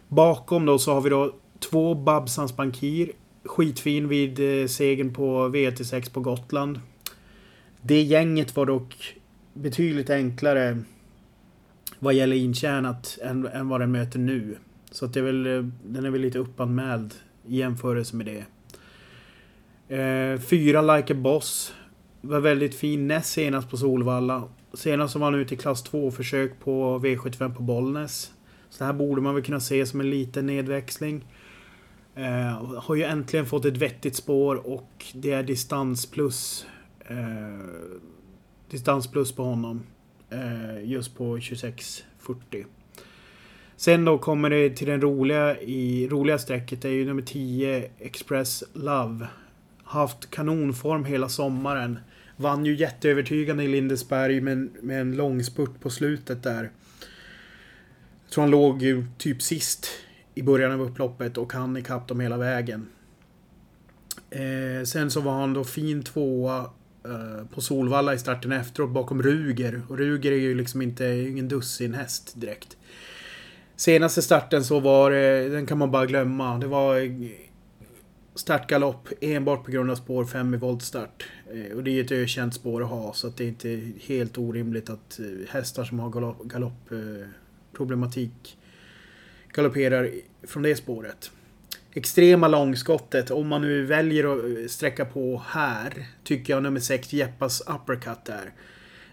Bakom 0.07 0.65
då 0.65 0.79
så 0.79 0.93
har 0.93 1.01
vi 1.01 1.09
då 1.09 1.35
Två 1.59 1.95
Babsans 1.95 2.55
Bankir. 2.55 3.11
Skitfin 3.43 4.07
vid 4.07 4.61
eh, 4.61 4.67
segern 4.67 5.13
på 5.13 5.49
V86 5.49 6.13
på 6.13 6.19
Gotland. 6.19 6.79
Det 7.81 8.01
gänget 8.01 8.55
var 8.55 8.65
dock 8.65 9.15
betydligt 9.53 10.09
enklare 10.09 10.77
vad 11.99 12.13
gäller 12.13 12.35
intjänat 12.35 13.17
än, 13.21 13.47
än 13.47 13.69
vad 13.69 13.81
den 13.81 13.91
möter 13.91 14.19
nu. 14.19 14.57
Så 14.91 15.05
att 15.05 15.13
det 15.13 15.19
är 15.19 15.23
väl, 15.23 15.71
den 15.83 16.05
är 16.05 16.09
väl 16.09 16.21
lite 16.21 16.39
uppanmäld 16.39 17.13
i 17.47 17.57
jämförelse 17.57 18.15
med 18.15 18.25
det. 18.25 18.45
Eh, 19.91 20.39
fyra 20.39 20.95
Like 20.95 21.13
a 21.13 21.17
Boss. 21.19 21.73
Var 22.21 22.39
väldigt 22.39 22.75
fin 22.75 23.07
näst 23.07 23.31
senast 23.31 23.69
på 23.69 23.77
Solvalla. 23.77 24.43
Senast 24.73 25.15
var 25.15 25.25
han 25.25 25.35
ute 25.35 25.53
i 25.53 25.57
klass 25.57 25.83
2 25.83 26.11
försök 26.11 26.59
på 26.59 26.99
V75 26.99 27.55
på 27.55 27.63
Bollnäs. 27.63 28.31
Så 28.69 28.77
det 28.77 28.85
här 28.85 28.93
borde 28.93 29.21
man 29.21 29.35
väl 29.35 29.43
kunna 29.43 29.59
se 29.59 29.85
som 29.85 29.99
en 29.99 30.09
liten 30.09 30.45
nedväxling. 30.45 31.25
Eh, 32.15 32.75
har 32.77 32.95
ju 32.95 33.03
äntligen 33.03 33.45
fått 33.45 33.65
ett 33.65 33.77
vettigt 33.77 34.15
spår 34.15 34.67
och 34.67 35.05
det 35.13 35.31
är 35.31 35.43
distans 35.43 36.05
plus. 36.05 36.65
Eh, 36.99 37.65
distans 38.69 39.11
plus 39.11 39.31
på 39.31 39.43
honom. 39.43 39.83
Eh, 40.29 40.89
just 40.89 41.17
på 41.17 41.37
26.40. 41.37 42.65
Sen 43.81 44.05
då 44.05 44.17
kommer 44.17 44.49
det 44.49 44.69
till 44.69 44.87
den 44.87 45.01
roliga 45.01 45.59
i 45.61 46.07
roliga 46.07 46.37
strecket. 46.37 46.81
Det 46.81 46.87
är 46.87 46.93
ju 46.93 47.05
nummer 47.05 47.21
10 47.21 47.91
Express 47.99 48.63
Love. 48.73 49.27
Haft 49.83 50.31
kanonform 50.31 51.05
hela 51.05 51.29
sommaren. 51.29 51.99
Vann 52.37 52.65
ju 52.65 52.75
jätteövertygande 52.75 53.63
i 53.63 53.67
Lindesberg 53.67 54.41
med, 54.41 54.69
med 54.81 55.01
en 55.01 55.15
lång 55.15 55.43
spurt 55.43 55.79
på 55.79 55.89
slutet 55.89 56.43
där. 56.43 56.71
Jag 58.23 58.31
tror 58.31 58.41
han 58.41 58.51
låg 58.51 58.81
ju 58.81 59.05
typ 59.17 59.41
sist 59.41 59.87
i 60.35 60.43
början 60.43 60.71
av 60.71 60.81
upploppet 60.81 61.37
och 61.37 61.53
han 61.53 61.77
ikapp 61.77 62.07
dem 62.07 62.19
hela 62.19 62.37
vägen. 62.37 62.87
Eh, 64.29 64.83
sen 64.85 65.11
så 65.11 65.21
var 65.21 65.33
han 65.33 65.53
då 65.53 65.63
fin 65.63 66.03
tvåa 66.03 66.59
eh, 67.05 67.45
på 67.53 67.61
Solvalla 67.61 68.13
i 68.13 68.19
starten 68.19 68.51
efteråt 68.51 68.89
bakom 68.89 69.23
Ruger. 69.23 69.81
Och 69.87 69.97
Ruger 69.97 70.31
är 70.31 70.39
ju 70.39 70.55
liksom 70.55 70.81
inte 70.81 71.05
ingen 71.05 71.47
dussin 71.47 71.93
häst 71.93 72.33
direkt. 72.35 72.77
Senaste 73.81 74.21
starten 74.21 74.63
så 74.63 74.79
var 74.79 75.11
det, 75.11 75.49
den 75.49 75.65
kan 75.65 75.77
man 75.77 75.91
bara 75.91 76.05
glömma. 76.05 76.57
Det 76.57 76.67
var 76.67 77.11
startgalopp 78.35 79.09
enbart 79.21 79.65
på 79.65 79.71
grund 79.71 79.91
av 79.91 79.95
spår 79.95 80.25
5 80.25 80.53
i 80.53 80.57
voltstart. 80.57 81.27
Eh, 81.53 81.77
och 81.77 81.83
det 81.83 81.91
är 81.91 81.93
ju 81.93 82.01
ett 82.01 82.11
ökänt 82.11 82.53
spår 82.53 82.83
att 82.83 82.89
ha 82.89 83.13
så 83.13 83.27
att 83.27 83.37
det 83.37 83.43
är 83.43 83.47
inte 83.47 83.91
helt 84.01 84.37
orimligt 84.37 84.89
att 84.89 85.19
eh, 85.19 85.25
hästar 85.49 85.83
som 85.83 85.99
har 85.99 86.09
galoppproblematik 86.43 88.31
galopp, 88.31 88.55
eh, 89.45 89.53
galopperar 89.53 90.09
från 90.43 90.63
det 90.63 90.75
spåret. 90.75 91.31
Extrema 91.93 92.47
långskottet, 92.47 93.31
om 93.31 93.47
man 93.47 93.61
nu 93.61 93.85
väljer 93.85 94.25
att 94.25 94.71
sträcka 94.71 95.05
på 95.05 95.41
här, 95.47 96.07
tycker 96.23 96.53
jag 96.53 96.63
nummer 96.63 96.79
6 96.79 97.13
Jeppas 97.13 97.61
uppercut 97.61 98.25
där. 98.25 98.53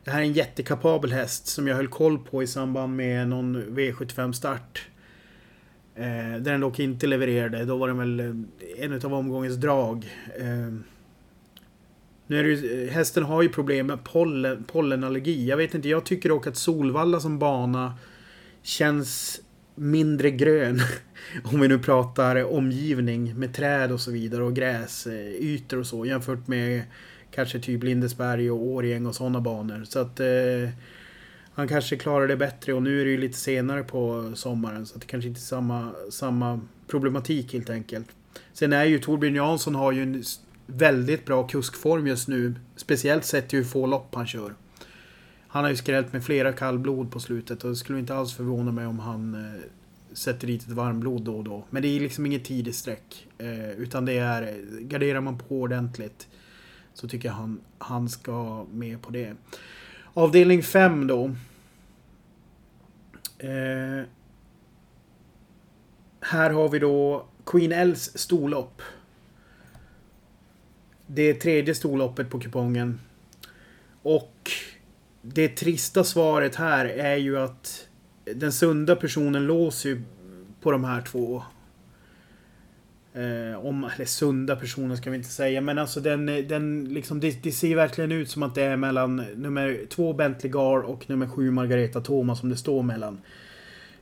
Det 0.09 0.13
här 0.13 0.21
är 0.21 0.25
en 0.25 0.33
jättekapabel 0.33 1.13
häst 1.13 1.47
som 1.47 1.69
jag 1.69 1.77
höll 1.77 1.89
koll 1.89 2.19
på 2.19 2.43
i 2.43 2.47
samband 2.47 2.97
med 2.97 3.29
någon 3.29 3.77
V75-start. 3.79 4.89
Eh, 5.95 6.05
där 6.05 6.41
den 6.41 6.61
dock 6.61 6.79
inte 6.79 7.07
levererade. 7.07 7.65
Då 7.65 7.77
var 7.77 7.89
den 7.89 7.99
väl 7.99 8.21
eh, 8.21 8.85
en 8.85 8.93
av 8.93 9.15
omgångens 9.15 9.57
drag. 9.57 10.07
Eh, 10.39 10.75
nu 12.27 12.39
är 12.39 12.43
det 12.45 12.49
ju, 12.49 12.87
eh, 12.87 12.93
hästen 12.93 13.23
har 13.23 13.43
ju 13.43 13.49
problem 13.49 13.87
med 13.87 14.05
pollen, 14.05 14.65
pollenallergi. 14.65 15.49
Jag 15.49 15.57
vet 15.57 15.75
inte, 15.75 15.89
jag 15.89 16.05
tycker 16.05 16.29
dock 16.29 16.47
att 16.47 16.57
Solvalla 16.57 17.21
som 17.21 17.39
bana 17.39 17.95
känns 18.63 19.41
mindre 19.75 20.31
grön. 20.31 20.81
Om 21.45 21.61
vi 21.61 21.69
nu 21.69 21.79
pratar 21.79 22.55
omgivning 22.55 23.39
med 23.39 23.55
träd 23.55 23.93
och 23.93 24.01
så 24.01 24.11
vidare 24.11 24.43
och 24.43 24.55
gräsytor 24.55 25.79
och 25.79 25.87
så 25.87 26.07
jämfört 26.07 26.49
med 26.49 26.83
kanske 27.31 27.61
typ 27.61 27.83
Lindesberg 27.83 28.51
och 28.51 28.63
Årjäng 28.63 29.07
och 29.07 29.15
sådana 29.15 29.41
banor. 29.41 29.85
Så 29.85 29.99
att... 29.99 30.21
Eh, 30.21 30.71
han 31.59 31.69
kanske 31.69 31.97
klarar 31.97 32.29
det 32.29 32.37
bättre 32.37 32.75
och 32.75 32.83
nu 32.83 33.01
är 33.01 33.05
det 33.05 33.11
ju 33.11 33.19
lite 33.19 33.39
senare 33.39 33.83
på 33.83 34.33
sommaren 34.35 34.87
så 34.87 34.99
det 34.99 35.07
kanske 35.07 35.29
inte 35.29 35.39
är 35.39 35.43
samma, 35.43 35.93
samma 36.11 36.61
problematik 36.87 37.53
helt 37.53 37.71
enkelt. 37.71 38.07
Sen 38.53 38.73
är 38.73 38.85
ju 38.85 38.99
Torbjörn 38.99 39.35
Jansson 39.35 39.75
har 39.75 39.93
ju 39.93 40.03
en 40.03 40.25
väldigt 40.67 41.25
bra 41.25 41.49
kuskform 41.49 42.07
just 42.07 42.29
nu. 42.29 42.55
Speciellt 42.77 43.25
sett 43.25 43.49
till 43.49 43.59
hur 43.59 43.67
få 43.67 43.87
lopp 43.87 44.15
han 44.15 44.27
kör. 44.27 44.55
Han 45.49 45.65
har 45.65 45.71
ju 45.71 45.77
skrällt 45.77 46.13
med 46.13 46.25
flera 46.25 46.53
kallblod 46.53 47.11
på 47.11 47.21
slutet 47.21 47.65
och 47.65 47.71
det 47.71 47.77
skulle 47.77 47.99
inte 47.99 48.15
alls 48.15 48.35
förvåna 48.35 48.73
mig 48.73 48.87
om 48.87 48.99
han 48.99 49.35
eh, 49.35 49.61
sätter 50.13 50.47
dit 50.47 50.63
ett 50.63 50.69
varmblod 50.69 51.23
då 51.23 51.37
och 51.37 51.45
då. 51.45 51.65
Men 51.71 51.83
det 51.83 51.89
är 51.89 52.01
liksom 52.01 52.27
inget 52.27 52.45
tidigt 52.45 52.77
streck. 52.77 53.27
Eh, 53.39 53.71
utan 53.71 54.05
det 54.05 54.19
är, 54.19 54.65
garderar 54.81 55.21
man 55.21 55.39
på 55.39 55.61
ordentligt 55.61 56.29
så 57.01 57.09
tycker 57.09 57.29
jag 57.29 57.35
han, 57.35 57.61
han 57.79 58.09
ska 58.09 58.67
med 58.73 59.03
på 59.03 59.11
det. 59.11 59.35
Avdelning 60.15 60.63
5 60.63 61.07
då. 61.07 61.25
Eh, 63.39 64.05
här 66.21 66.51
har 66.51 66.69
vi 66.69 66.79
då 66.79 67.27
Queen 67.45 67.73
Els 67.73 68.19
storlopp. 68.19 68.83
Det 71.07 71.35
tredje 71.35 71.75
storloppet 71.75 72.31
på 72.31 72.41
kupongen. 72.41 73.01
Och 74.03 74.51
det 75.23 75.49
trista 75.49 76.05
svaret 76.05 76.57
här 76.57 76.85
är 76.85 77.17
ju 77.17 77.39
att 77.39 77.89
den 78.25 78.53
sunda 78.53 78.97
personen 78.97 79.47
låser 79.47 79.89
ju 79.89 80.03
på 80.61 80.71
de 80.71 80.85
här 80.85 81.03
två. 81.03 81.43
Eh, 83.19 83.67
om, 83.67 83.91
eller 83.95 84.05
sunda 84.05 84.57
personer 84.57 84.97
ska 84.97 85.11
vi 85.11 85.17
inte 85.17 85.29
säga, 85.29 85.61
men 85.61 85.79
alltså 85.79 86.01
den, 86.01 86.27
den 86.27 86.85
liksom, 86.85 87.21
det, 87.21 87.43
det 87.43 87.53
ser 87.53 87.77
verkligen 87.77 88.13
ut 88.13 88.31
som 88.31 88.43
att 88.43 88.55
det 88.55 88.63
är 88.63 88.77
mellan 88.77 89.17
nummer 89.17 89.81
två 89.89 90.13
Bentley 90.13 90.53
Gar 90.53 90.79
och 90.79 91.11
nummer 91.11 91.27
sju 91.27 91.51
Margareta 91.51 92.01
Thomas 92.01 92.41
som 92.41 92.49
det 92.49 92.57
står 92.57 92.83
mellan. 92.83 93.21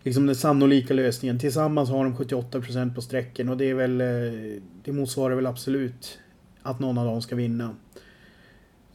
Liksom 0.03 0.27
den 0.27 0.37
sannolika 0.37 0.95
lösningen. 0.95 1.39
Tillsammans 1.39 1.91
har 1.91 2.05
de 2.05 2.17
78% 2.17 2.95
på 2.95 3.03
strecken 3.03 3.49
och 3.49 3.57
det 3.57 3.71
är 3.71 3.75
väl, 3.75 4.01
eh, 4.01 4.07
det 4.85 4.93
motsvarar 4.93 5.35
väl 5.35 5.47
absolut 5.47 6.19
att 6.63 6.81
någon 6.81 6.99
av 6.99 7.07
dem 7.07 7.23
ska 7.23 7.37
vinna. 7.37 7.77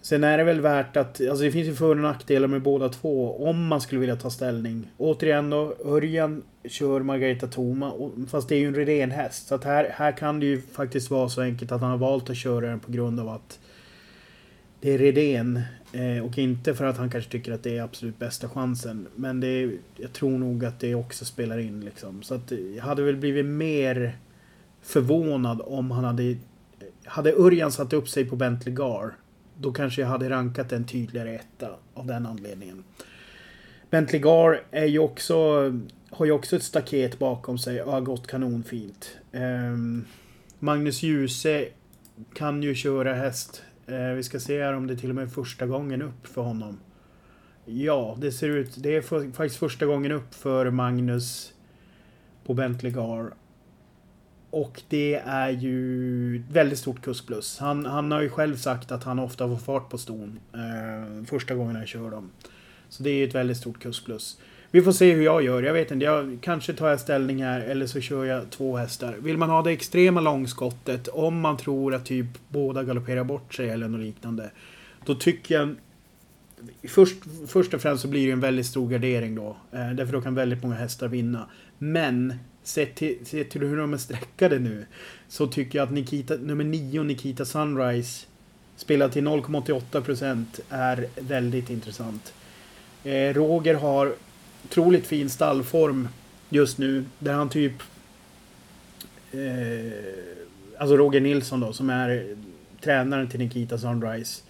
Sen 0.02 0.24
är 0.24 0.38
det 0.38 0.44
väl 0.44 0.62
värt 0.62 0.98
att, 0.98 1.22
alltså 1.30 1.44
det 1.44 1.52
finns 1.52 1.68
ju 1.68 1.76
för 1.76 1.90
och 1.90 1.98
nackdelar 1.98 2.48
med 2.48 2.62
båda 2.62 2.90
två 2.90 3.46
om 3.48 3.68
man 3.68 3.82
skulle 3.82 4.02
vilja 4.02 4.16
ta 4.16 4.30
ställning. 4.30 4.92
Återigen 4.98 5.50
då, 5.50 5.76
Örjan 5.86 6.44
kör 6.66 7.00
Margareta 7.00 7.48
Thoma. 7.48 7.94
fast 8.28 8.50
det 8.50 8.56
är 8.56 8.60
ju 8.60 8.68
en 8.68 8.76
Redén-häst. 8.76 9.48
Så 9.48 9.56
att 9.56 9.64
här, 9.64 9.90
här 9.94 10.12
kan 10.12 10.40
det 10.40 10.46
ju 10.46 10.62
faktiskt 10.62 11.12
vara 11.12 11.30
så 11.30 11.42
enkelt 11.42 11.72
att 11.72 11.82
han 11.82 11.92
har 11.92 11.98
valt 11.98 12.30
att 12.30 12.38
köra 12.38 12.68
den 12.68 12.80
på 12.80 12.92
grund 12.92 13.20
av 13.20 13.30
att 13.30 13.60
det 14.82 14.94
är 14.94 14.98
Redén. 14.98 15.62
Eh, 15.94 16.26
och 16.26 16.38
inte 16.38 16.76
för 16.76 16.86
att 16.86 16.98
han 16.98 17.10
kanske 17.10 17.32
tycker 17.32 17.52
att 17.52 17.64
det 17.64 17.78
är 17.78 17.84
absolut 17.84 18.20
bästa 18.20 18.50
chansen. 18.50 19.08
Men 19.16 19.40
det 19.40 19.48
är, 19.48 19.72
jag 19.98 20.14
tror 20.14 20.38
nog 20.38 20.66
att 20.66 20.80
det 20.80 20.96
också 20.96 21.26
spelar 21.26 21.58
in 21.58 21.82
liksom. 21.82 22.24
Så 22.24 22.36
att 22.36 22.52
jag 22.76 22.84
hade 22.84 23.04
väl 23.04 23.18
blivit 23.18 23.46
mer 23.46 24.18
förvånad 24.82 25.62
om 25.66 25.92
han 25.92 26.04
hade... 26.04 26.36
Hade 27.06 27.34
Örjan 27.34 27.72
satt 27.72 27.94
upp 27.94 28.10
sig 28.10 28.26
på 28.26 28.36
Bentley 28.36 28.76
Gar 28.76 29.14
då 29.62 29.72
kanske 29.72 30.02
jag 30.02 30.08
hade 30.08 30.30
rankat 30.30 30.72
en 30.72 30.86
tydligare 30.86 31.36
etta 31.36 31.70
av 31.94 32.06
den 32.06 32.26
anledningen. 32.26 32.84
Bentley 33.90 34.22
Gar 34.22 34.62
är 34.72 34.86
ju 34.86 35.00
också, 35.00 35.36
har 36.10 36.26
ju 36.26 36.32
också 36.32 36.56
ett 36.56 36.64
staket 36.64 37.20
bakom 37.20 37.58
sig 37.58 37.82
och 37.82 37.92
har 37.92 38.02
gått 38.02 38.28
kanonfint. 38.28 39.18
Um, 39.32 40.06
Magnus 40.60 41.04
Djuse 41.04 41.68
kan 42.34 42.64
ju 42.64 42.76
köra 42.76 43.14
häst. 43.14 43.64
Uh, 43.90 44.14
vi 44.14 44.24
ska 44.24 44.40
se 44.40 44.64
här 44.64 44.74
om 44.74 44.88
det 44.88 44.98
till 44.98 45.10
och 45.10 45.16
med 45.16 45.24
är 45.24 45.28
första 45.30 45.66
gången 45.66 46.02
upp 46.02 46.28
för 46.28 46.42
honom. 46.42 46.80
Ja, 47.66 48.18
det 48.22 48.32
ser 48.32 48.50
ut... 48.50 48.84
Det 48.84 48.96
är 48.96 49.02
för, 49.02 49.32
faktiskt 49.32 49.60
första 49.60 49.86
gången 49.86 50.12
upp 50.12 50.34
för 50.34 50.70
Magnus 50.70 51.54
på 52.46 52.54
Bentley 52.54 52.92
Gar. 52.92 53.34
Och 54.52 54.82
det 54.90 55.16
är 55.26 55.50
ju 55.50 56.44
väldigt 56.52 56.80
stort 56.80 57.02
kuskplus. 57.02 57.58
Han, 57.60 57.86
han 57.86 58.12
har 58.12 58.22
ju 58.22 58.30
själv 58.30 58.56
sagt 58.56 58.92
att 58.92 59.04
han 59.04 59.20
ofta 59.20 59.48
får 59.48 59.58
fart 59.58 59.90
på 59.90 59.98
ston 59.98 60.40
eh, 60.54 61.26
första 61.26 61.56
gången 61.56 61.76
han 61.76 61.88
kör 61.88 62.12
dem. 62.12 62.30
Så 62.90 63.04
det 63.04 63.10
är 63.10 63.14
ju 63.14 63.28
ett 63.28 63.36
väldigt 63.36 63.58
stort 63.58 63.80
kuskplus. 63.80 64.38
Vi 64.72 64.82
får 64.82 64.92
se 64.92 65.14
hur 65.14 65.24
jag 65.24 65.44
gör. 65.44 65.64
Jag 65.64 65.74
vet 65.74 65.92
inte. 65.92 66.06
Jag, 66.06 66.38
kanske 66.42 66.74
tar 66.74 66.90
jag 66.90 67.00
ställning 67.00 67.44
här 67.44 67.60
eller 67.60 67.88
så 67.88 68.02
kör 68.02 68.26
jag 68.26 68.50
två 68.50 68.78
hästar. 68.78 69.16
Vill 69.20 69.38
man 69.38 69.50
ha 69.50 69.62
det 69.62 69.72
extrema 69.72 70.22
långskottet 70.22 71.08
om 71.08 71.40
man 71.40 71.58
tror 71.58 71.96
att 71.96 72.06
typ 72.06 72.28
båda 72.48 72.84
galopperar 72.84 73.24
bort 73.24 73.54
sig 73.54 73.70
eller 73.70 73.88
något 73.88 74.02
liknande. 74.02 74.52
Då 75.06 75.16
tycker 75.16 75.56
jag 75.56 75.76
Först, 76.88 77.16
först 77.48 77.74
och 77.74 77.82
främst 77.82 78.02
så 78.02 78.08
blir 78.08 78.26
det 78.26 78.32
en 78.32 78.40
väldigt 78.40 78.66
stor 78.66 78.90
gardering 78.90 79.36
då. 79.36 79.58
Eh, 79.72 79.92
därför 79.92 80.14
då 80.14 80.22
kan 80.22 80.36
väldigt 80.36 80.64
många 80.64 80.76
hästar 80.76 81.08
vinna. 81.08 81.50
Men 81.78 82.34
sett 82.64 82.96
till, 82.96 83.26
sett 83.26 83.50
till 83.50 83.62
hur 83.62 83.78
de 83.78 83.94
är 83.94 83.98
streckade 83.98 84.60
nu 84.60 84.86
så 85.28 85.48
tycker 85.48 85.80
jag 85.80 85.86
att 85.86 85.94
Nikita, 85.94 86.36
nummer 86.36 86.64
9, 86.64 87.04
Nikita 87.04 87.46
Sunrise 87.46 88.26
spelad 88.76 89.12
till 89.12 89.28
0,88% 89.28 90.46
är 90.70 91.08
väldigt 91.20 91.70
intressant. 91.70 92.34
Eh, 93.04 93.34
Roger 93.34 93.74
har 93.74 94.16
otroligt 94.66 95.08
fin 95.08 95.30
stallform 95.30 96.08
just 96.50 96.78
nu 96.78 97.06
där 97.20 97.34
han 97.34 97.50
typ 97.50 97.74
eh, 99.32 100.22
Alltså 100.82 100.98
Roger 100.98 101.22
Nilsson 101.22 101.60
då 101.60 101.74
som 101.74 101.90
är 101.90 102.36
tränaren 102.82 103.30
till 103.30 103.40
Nikita 103.40 103.78
Sunrise. 103.78 104.42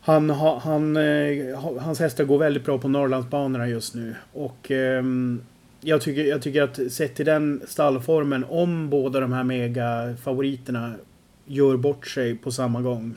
Han, 0.00 0.30
han, 0.30 0.96
eh, 0.96 1.58
hans 1.80 2.00
hästar 2.00 2.24
går 2.24 2.38
väldigt 2.38 2.64
bra 2.64 2.78
på 2.78 2.88
Norrlandsbanorna 2.88 3.68
just 3.68 3.94
nu. 3.94 4.14
Och 4.32 4.70
ehm, 4.70 5.42
jag, 5.84 6.00
tycker, 6.00 6.24
jag 6.24 6.42
tycker 6.42 6.62
att 6.62 6.92
sett 6.92 7.14
till 7.14 7.26
den 7.26 7.62
stallformen, 7.66 8.44
om 8.44 8.90
båda 8.90 9.20
de 9.20 9.32
här 9.32 9.44
megafavoriterna 9.44 10.94
gör 11.44 11.76
bort 11.76 12.06
sig 12.06 12.36
på 12.36 12.50
samma 12.50 12.80
gång. 12.80 13.14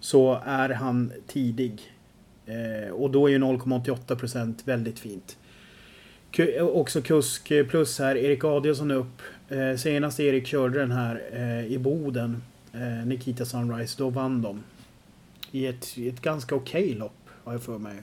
Så 0.00 0.42
är 0.44 0.68
han 0.68 1.12
tidig. 1.26 1.80
Eh, 2.46 2.92
och 2.92 3.10
då 3.10 3.26
är 3.26 3.30
ju 3.30 3.38
0,88% 3.38 4.54
väldigt 4.64 4.98
fint. 4.98 5.36
K 6.36 6.42
också 6.60 7.02
kusk 7.02 7.52
plus 7.68 7.98
här, 7.98 8.16
Erik 8.16 8.44
Adielsson 8.44 8.90
upp. 8.90 9.22
Eh, 9.48 9.76
senast 9.76 10.20
Erik 10.20 10.46
körde 10.46 10.78
den 10.78 10.92
här 10.92 11.22
eh, 11.32 11.72
i 11.72 11.78
Boden, 11.78 12.42
eh, 12.72 13.06
Nikita 13.06 13.44
Sunrise, 13.44 13.94
då 13.98 14.10
vann 14.10 14.42
de. 14.42 14.62
I 15.50 15.66
ett, 15.66 15.98
ett 15.98 16.20
ganska 16.20 16.54
okej 16.54 16.84
okay 16.84 16.98
lopp, 16.98 17.28
har 17.44 17.52
jag 17.52 17.62
för 17.62 17.78
mig. 17.78 17.96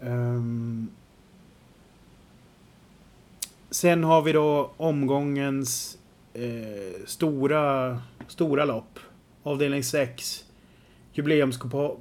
Um, 0.00 0.88
Sen 3.76 4.04
har 4.04 4.22
vi 4.22 4.32
då 4.32 4.70
omgångens 4.76 5.98
eh, 6.34 7.06
stora, 7.06 7.98
stora 8.28 8.64
lopp. 8.64 8.98
Avdelning 9.42 9.84
6. 9.84 10.44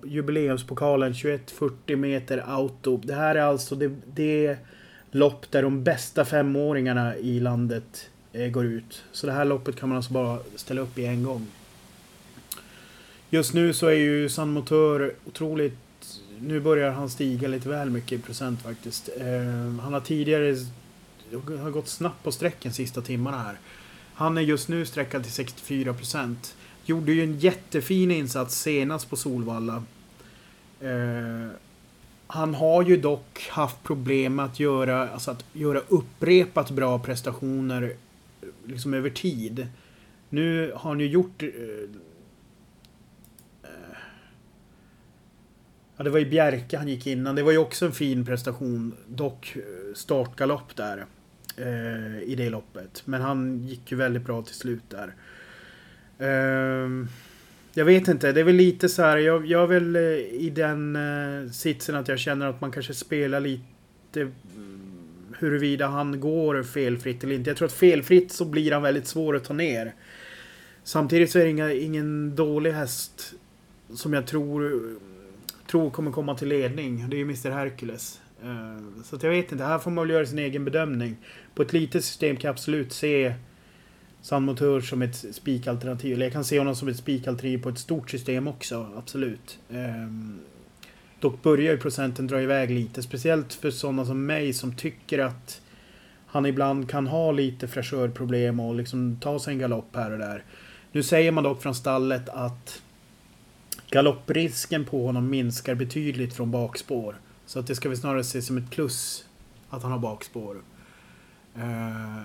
Jubileumspokalen 0.04 1.14
2140 1.14 1.98
meter 1.98 2.44
auto. 2.48 2.98
Det 2.98 3.14
här 3.14 3.36
är 3.36 3.42
alltså 3.42 3.76
det, 3.76 3.92
det 4.14 4.58
lopp 5.12 5.52
där 5.52 5.62
de 5.62 5.84
bästa 5.84 6.26
femåringarna 6.26 7.18
i 7.18 7.40
landet 7.40 8.10
eh, 8.34 8.48
går 8.48 8.66
ut. 8.66 9.04
Så 9.12 9.28
det 9.28 9.34
här 9.34 9.46
loppet 9.46 9.76
kan 9.76 9.90
man 9.90 9.96
alltså 9.96 10.14
bara 10.14 10.40
ställa 10.56 10.82
upp 10.82 10.98
i 10.98 11.06
en 11.06 11.24
gång. 11.24 11.48
Just 13.30 13.54
nu 13.54 13.74
så 13.74 13.88
är 13.88 13.98
ju 13.98 14.30
San 14.30 14.50
Motör 14.50 15.14
otroligt... 15.26 15.78
Nu 16.40 16.60
börjar 16.60 16.92
han 16.92 17.10
stiga 17.10 17.48
lite 17.48 17.70
väl 17.70 17.90
mycket 17.90 18.20
i 18.20 18.22
procent 18.22 18.62
faktiskt. 18.62 19.10
Eh, 19.18 19.82
han 19.82 19.94
har 19.94 20.00
tidigare 20.00 20.56
det 21.30 21.58
har 21.58 21.72
gått 21.72 21.88
snabbt 21.88 22.24
på 22.24 22.32
sträcken 22.32 22.74
sista 22.74 23.02
timmarna 23.02 23.38
här. 23.38 23.60
Han 24.14 24.38
är 24.38 24.42
just 24.42 24.68
nu 24.68 24.86
sträckad 24.86 25.24
till 25.24 25.46
64% 25.46 26.36
Gjorde 26.86 27.14
ju 27.14 27.24
en 27.24 27.40
jättefin 27.40 28.12
insats 28.12 28.62
senast 28.62 29.10
på 29.10 29.16
Solvalla. 29.16 29.84
Eh, 30.80 31.50
han 32.28 32.56
har 32.56 32.84
ju 32.84 32.98
dock 32.98 33.48
haft 33.52 33.84
problem 33.84 34.36
med 34.36 34.46
att 34.46 34.60
göra, 34.60 35.10
alltså 35.10 35.32
att 35.32 35.46
göra 35.54 35.82
upprepat 35.88 36.72
bra 36.72 37.00
prestationer 37.00 37.96
liksom 38.66 38.94
över 38.94 39.10
tid. 39.10 39.68
Nu 40.30 40.72
har 40.76 40.90
han 40.90 41.00
ju 41.00 41.08
gjort... 41.08 41.44
Eh, 41.44 41.50
eh 43.64 43.98
ja, 45.98 46.04
det 46.04 46.10
var 46.10 46.20
ju 46.20 46.30
Bjerke 46.30 46.78
han 46.78 46.88
gick 46.88 47.08
innan. 47.08 47.36
Det 47.36 47.44
var 47.44 47.52
ju 47.52 47.58
också 47.58 47.86
en 47.86 47.92
fin 47.92 48.26
prestation. 48.26 48.96
Dock 49.08 49.56
eh, 49.56 49.96
startgalopp 49.96 50.76
där 50.76 51.06
eh, 51.58 52.20
i 52.24 52.36
det 52.38 52.50
loppet. 52.50 53.02
Men 53.06 53.22
han 53.22 53.64
gick 53.64 53.92
ju 53.92 53.98
väldigt 53.98 54.26
bra 54.26 54.42
till 54.42 54.56
slut 54.56 54.84
där. 54.90 55.14
Eh, 56.18 57.08
jag 57.74 57.86
vet 57.86 58.08
inte, 58.08 58.32
det 58.32 58.40
är 58.40 58.44
väl 58.44 58.56
lite 58.56 58.90
så 58.90 59.02
här. 59.02 59.18
Jag, 59.18 59.46
jag 59.46 59.64
är 59.64 59.68
väl 59.68 59.96
eh, 59.96 60.02
i 60.42 60.52
den 60.56 60.96
eh, 60.96 61.52
sitsen 61.52 61.96
att 61.96 62.08
jag 62.08 62.20
känner 62.20 62.48
att 62.48 62.62
man 62.62 62.72
kanske 62.72 62.94
spelar 62.94 63.40
lite 63.40 64.22
mm, 64.22 64.96
huruvida 65.40 65.88
han 65.88 66.20
går 66.20 66.64
felfritt 66.64 67.24
eller 67.24 67.36
inte. 67.36 67.50
Jag 67.50 67.58
tror 67.58 67.66
att 67.66 67.74
felfritt 67.74 68.32
så 68.32 68.46
blir 68.46 68.72
han 68.72 68.82
väldigt 68.82 69.08
svår 69.08 69.36
att 69.36 69.44
ta 69.44 69.54
ner. 69.54 69.94
Samtidigt 70.84 71.32
så 71.32 71.40
är 71.40 71.44
det 71.44 71.50
inga, 71.50 71.72
ingen 71.72 72.36
dålig 72.36 72.72
häst 72.72 73.34
som 73.94 74.14
jag 74.14 74.28
tror 74.28 74.96
tror 75.68 75.90
kommer 75.90 76.12
komma 76.12 76.36
till 76.36 76.48
ledning. 76.48 77.10
Det 77.10 77.16
är 77.16 77.18
ju 77.18 77.24
Mr 77.24 77.50
Hercules. 77.52 78.22
Eh, 78.46 79.04
så 79.04 79.16
att 79.16 79.24
jag 79.24 79.30
vet 79.30 79.52
inte, 79.52 79.64
här 79.64 79.80
får 79.80 79.92
man 79.92 80.08
väl 80.08 80.14
göra 80.14 80.26
sin 80.26 80.40
egen 80.40 80.66
bedömning. 80.66 81.18
På 81.56 81.62
ett 81.62 81.74
litet 81.74 82.06
system 82.06 82.36
kan 82.36 82.48
jag 82.48 82.54
absolut 82.54 82.94
se 82.94 83.34
San 84.22 84.58
som 84.82 85.02
ett 85.02 85.26
spikalternativ. 85.32 86.14
Eller 86.14 86.26
jag 86.26 86.34
kan 86.34 86.44
se 86.44 86.60
honom 86.60 86.76
som 86.76 86.88
ett 86.88 86.98
spikalternativ 86.98 87.64
på 87.64 87.70
ett 87.70 87.80
stort 87.80 88.10
system 88.10 88.48
också, 88.48 88.90
absolut. 88.98 89.60
Ehm, 89.70 90.40
dock 91.20 91.44
börjar 91.44 91.72
ju 91.72 91.78
procenten 91.78 92.28
dra 92.28 92.42
iväg 92.42 92.72
lite. 92.72 93.04
Speciellt 93.04 93.54
för 93.54 93.72
sådana 93.72 94.06
som 94.06 94.26
mig 94.26 94.54
som 94.54 94.76
tycker 94.76 95.20
att 95.20 95.62
han 96.26 96.46
ibland 96.46 96.90
kan 96.90 97.08
ha 97.08 97.32
lite 97.32 97.68
fräschörproblem 97.68 98.60
och 98.60 98.76
liksom 98.76 99.18
ta 99.22 99.40
sig 99.40 99.54
en 99.54 99.60
galopp 99.60 99.96
här 99.96 100.12
och 100.12 100.20
där. 100.20 100.44
Nu 100.92 101.04
säger 101.04 101.32
man 101.32 101.44
dock 101.44 101.62
från 101.62 101.76
stallet 101.76 102.30
att 102.30 102.82
galopprisken 103.90 104.86
på 104.86 105.06
honom 105.06 105.30
minskar 105.30 105.76
betydligt 105.76 106.34
från 106.34 106.52
bakspår. 106.52 107.16
Så 107.46 107.60
att 107.60 107.68
det 107.68 107.76
ska 107.76 107.90
vi 107.90 107.96
snarare 107.96 108.24
se 108.24 108.42
som 108.42 108.58
ett 108.58 108.72
plus 108.72 109.26
att 109.70 109.84
han 109.84 109.92
har 109.92 110.00
bakspår. 110.00 110.62
Eh, 111.56 112.22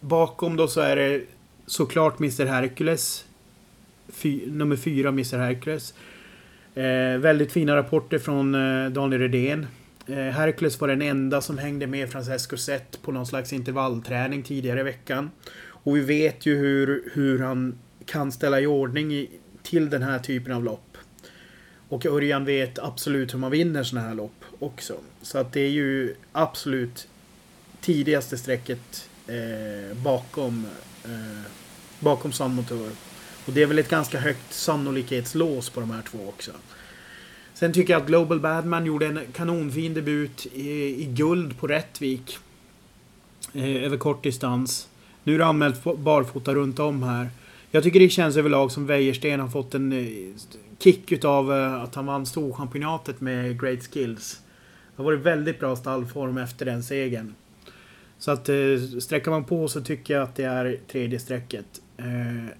bakom 0.00 0.56
då 0.56 0.68
så 0.68 0.80
är 0.80 0.96
det 0.96 1.22
såklart 1.66 2.20
Mr 2.20 2.46
Hercules. 2.46 3.24
Fy, 4.08 4.50
nummer 4.50 4.76
fyra 4.76 5.08
Mr 5.08 5.38
Hercules. 5.38 5.94
Eh, 6.74 7.18
väldigt 7.18 7.52
fina 7.52 7.76
rapporter 7.76 8.18
från 8.18 8.54
eh, 8.54 8.90
Daniel 8.90 9.20
Redén. 9.20 9.66
Eh, 10.06 10.16
Hercules 10.16 10.80
var 10.80 10.88
den 10.88 11.02
enda 11.02 11.40
som 11.40 11.58
hängde 11.58 11.86
med 11.86 12.10
Francesco 12.10 12.56
Zet 12.56 13.02
på 13.02 13.12
någon 13.12 13.26
slags 13.26 13.52
intervallträning 13.52 14.42
tidigare 14.42 14.80
i 14.80 14.82
veckan. 14.82 15.30
Och 15.68 15.96
vi 15.96 16.00
vet 16.00 16.46
ju 16.46 16.56
hur, 16.56 17.10
hur 17.12 17.38
han 17.38 17.78
kan 18.06 18.32
ställa 18.32 18.60
i 18.60 18.66
ordning 18.66 19.12
i, 19.12 19.30
till 19.62 19.90
den 19.90 20.02
här 20.02 20.18
typen 20.18 20.52
av 20.52 20.64
lopp. 20.64 20.95
Och 21.88 22.06
Örjan 22.06 22.44
vet 22.44 22.78
absolut 22.78 23.34
hur 23.34 23.38
man 23.38 23.50
vinner 23.50 23.82
sådana 23.82 24.08
här 24.08 24.14
lopp 24.14 24.44
också. 24.58 24.94
Så 25.22 25.38
att 25.38 25.52
det 25.52 25.60
är 25.60 25.70
ju 25.70 26.14
absolut 26.32 27.08
tidigaste 27.80 28.38
strecket 28.38 29.08
eh, 29.26 29.96
bakom 29.96 30.66
eh, 31.04 31.42
bakom 32.00 32.32
Sun 32.32 32.64
Och 33.46 33.52
det 33.52 33.62
är 33.62 33.66
väl 33.66 33.78
ett 33.78 33.88
ganska 33.88 34.18
högt 34.18 34.52
sannolikhetslås 34.52 35.70
på 35.70 35.80
de 35.80 35.90
här 35.90 36.02
två 36.02 36.18
också. 36.28 36.50
Sen 37.54 37.72
tycker 37.72 37.92
jag 37.92 38.02
att 38.02 38.08
Global 38.08 38.40
Badman 38.40 38.86
gjorde 38.86 39.06
en 39.06 39.20
kanonfin 39.32 39.94
debut 39.94 40.46
i, 40.46 40.70
i 41.02 41.04
guld 41.04 41.58
på 41.58 41.66
Rättvik. 41.66 42.38
Eh, 43.52 43.84
över 43.84 43.96
kort 43.96 44.22
distans. 44.22 44.88
Nu 45.24 45.34
är 45.34 45.38
det 45.38 45.46
anmält 45.46 45.84
barfota 45.98 46.54
runt 46.54 46.78
om 46.78 47.02
här. 47.02 47.30
Jag 47.70 47.82
tycker 47.82 48.00
det 48.00 48.08
känns 48.08 48.36
överlag 48.36 48.72
som 48.72 48.86
Wäjersten 48.86 49.40
har 49.40 49.48
fått 49.48 49.74
en 49.74 49.92
eh, 49.92 50.06
kick 50.78 51.12
utav 51.12 51.52
eh, 51.52 51.82
att 51.82 51.94
han 51.94 52.06
vann 52.06 52.26
Storchampionatet 52.26 53.20
med 53.20 53.60
Great 53.60 53.82
Skills. 53.82 54.40
Det 54.96 55.02
har 55.02 55.04
varit 55.04 55.20
väldigt 55.20 55.60
bra 55.60 55.76
stallform 55.76 56.38
efter 56.38 56.66
den 56.66 56.82
segern. 56.82 57.34
Så 58.18 58.30
att 58.30 58.48
eh, 58.48 58.56
sträcker 59.00 59.30
man 59.30 59.44
på 59.44 59.68
så 59.68 59.80
tycker 59.80 60.14
jag 60.14 60.22
att 60.22 60.34
det 60.34 60.44
är 60.44 60.78
tredje 60.92 61.18
strecket. 61.18 61.66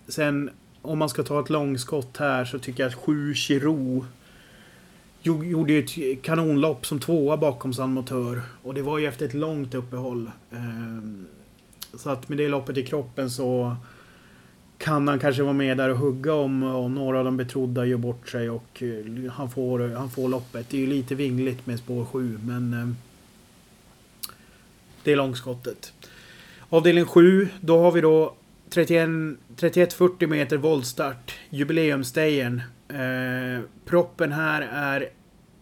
Sen 0.09 0.51
om 0.83 0.99
man 0.99 1.09
ska 1.09 1.23
ta 1.23 1.41
ett 1.41 1.51
långskott 1.51 2.17
här 2.17 2.45
så 2.45 2.59
tycker 2.59 2.83
jag 2.83 2.89
att 2.89 2.95
7 2.95 3.35
Chiro 3.35 4.07
gjorde 5.23 5.75
ett 5.75 6.23
kanonlopp 6.23 6.87
som 6.87 7.01
tvåa 7.01 7.37
bakom 7.37 7.73
San 7.73 7.93
Motör. 7.93 8.41
Och 8.63 8.75
det 8.75 8.83
var 8.83 8.99
ju 8.99 9.07
efter 9.07 9.27
ett 9.27 9.35
långt 9.35 9.75
uppehåll. 9.75 10.31
Så 11.95 12.11
att 12.11 12.29
med 12.29 12.39
det 12.39 12.49
loppet 12.49 12.77
i 12.77 12.83
kroppen 12.87 13.31
så 13.31 13.77
kan 14.79 15.09
han 15.09 15.19
kanske 15.19 15.43
vara 15.43 15.53
med 15.53 15.77
där 15.77 15.89
och 15.89 15.99
hugga 15.99 16.35
om, 16.35 16.63
om 16.63 16.95
några 16.95 17.19
av 17.19 17.25
de 17.25 17.37
betrodda 17.37 17.87
gör 17.87 17.97
bort 17.97 18.29
sig 18.29 18.51
och 18.51 18.83
eh, 18.83 19.33
han 19.33 19.51
får, 19.51 19.95
han 19.95 20.11
får 20.11 20.29
loppet. 20.29 20.71
Det 20.71 20.77
är 20.77 20.81
ju 20.81 20.87
lite 20.87 21.15
vingligt 21.15 21.67
med 21.67 21.79
spår 21.79 22.05
7 22.05 22.39
men 22.45 22.73
eh, 22.73 22.89
det 25.03 25.13
är 25.13 25.17
långskottet. 25.17 25.93
Avdelning 26.69 27.05
7, 27.05 27.49
då 27.61 27.79
har 27.79 27.93
vi 27.93 28.01
då 28.01 28.35
31-40 28.71 30.27
meter 30.27 30.57
voltstart. 30.57 31.35
Jubileumsdagen. 31.51 32.63
Eh, 32.89 33.65
proppen 33.85 34.33
här 34.33 34.63
är 34.73 35.09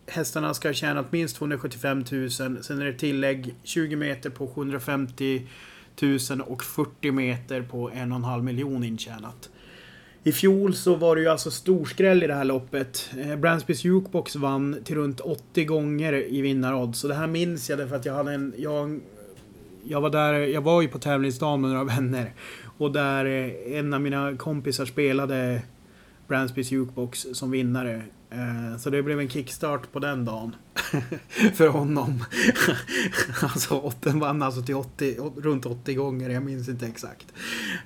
hästarna 0.06 0.54
ska 0.54 0.68
ha 0.68 0.74
tjänat 0.74 1.12
minst 1.12 1.36
275 1.36 2.04
000. 2.12 2.30
Sen 2.30 2.80
är 2.80 2.84
det 2.84 2.92
tillägg 2.92 3.54
20 3.62 3.96
meter 3.96 4.30
på 4.30 4.46
750 4.46 5.46
1040 5.96 7.12
meter 7.12 7.62
på 7.62 7.90
en 7.90 8.12
och 8.12 8.16
en 8.18 8.24
halv 8.24 8.44
miljon 8.44 8.84
intjänat. 8.84 9.50
I 10.26 10.32
fjol 10.32 10.74
så 10.74 10.94
var 10.94 11.16
det 11.16 11.22
ju 11.22 11.28
alltså 11.28 11.50
storskräll 11.50 12.22
i 12.22 12.26
det 12.26 12.34
här 12.34 12.44
loppet. 12.44 13.10
Eh, 13.18 13.36
Bransbys 13.36 13.84
Jukebox 13.84 14.36
vann 14.36 14.76
till 14.84 14.96
runt 14.96 15.20
80 15.20 15.64
gånger 15.64 16.12
i 16.12 16.40
vinnarodds. 16.40 16.98
Så 16.98 17.08
det 17.08 17.14
här 17.14 17.26
minns 17.26 17.70
jag 17.70 17.78
därför 17.78 17.96
att 17.96 18.06
jag 18.06 18.14
hade 18.14 18.32
en... 18.32 18.54
Jag 18.56 19.00
jag 19.86 20.00
var 20.00 20.10
där, 20.10 20.32
jag 20.34 20.60
var 20.60 20.82
ju 20.82 20.88
på 20.88 20.98
tävlingsdagen 20.98 21.60
med 21.60 21.70
några 21.70 21.84
vänner. 21.84 22.32
Och 22.78 22.92
där 22.92 23.24
eh, 23.24 23.78
en 23.78 23.94
av 23.94 24.00
mina 24.00 24.36
kompisar 24.36 24.84
spelade 24.84 25.62
Bransbys 26.28 26.72
Jukebox 26.72 27.26
som 27.32 27.50
vinnare. 27.50 28.02
Eh, 28.34 28.78
så 28.78 28.90
det 28.90 29.02
blev 29.02 29.20
en 29.20 29.28
kickstart 29.28 29.92
på 29.92 29.98
den 29.98 30.24
dagen. 30.24 30.56
För 31.54 31.68
honom. 31.68 32.24
alltså 33.42 33.92
den 34.00 34.20
vann 34.20 34.42
alltså 34.42 34.62
till 34.62 34.74
80, 34.74 35.16
runt 35.36 35.66
80 35.66 35.94
gånger, 35.94 36.30
jag 36.30 36.42
minns 36.42 36.68
inte 36.68 36.86
exakt. 36.86 37.26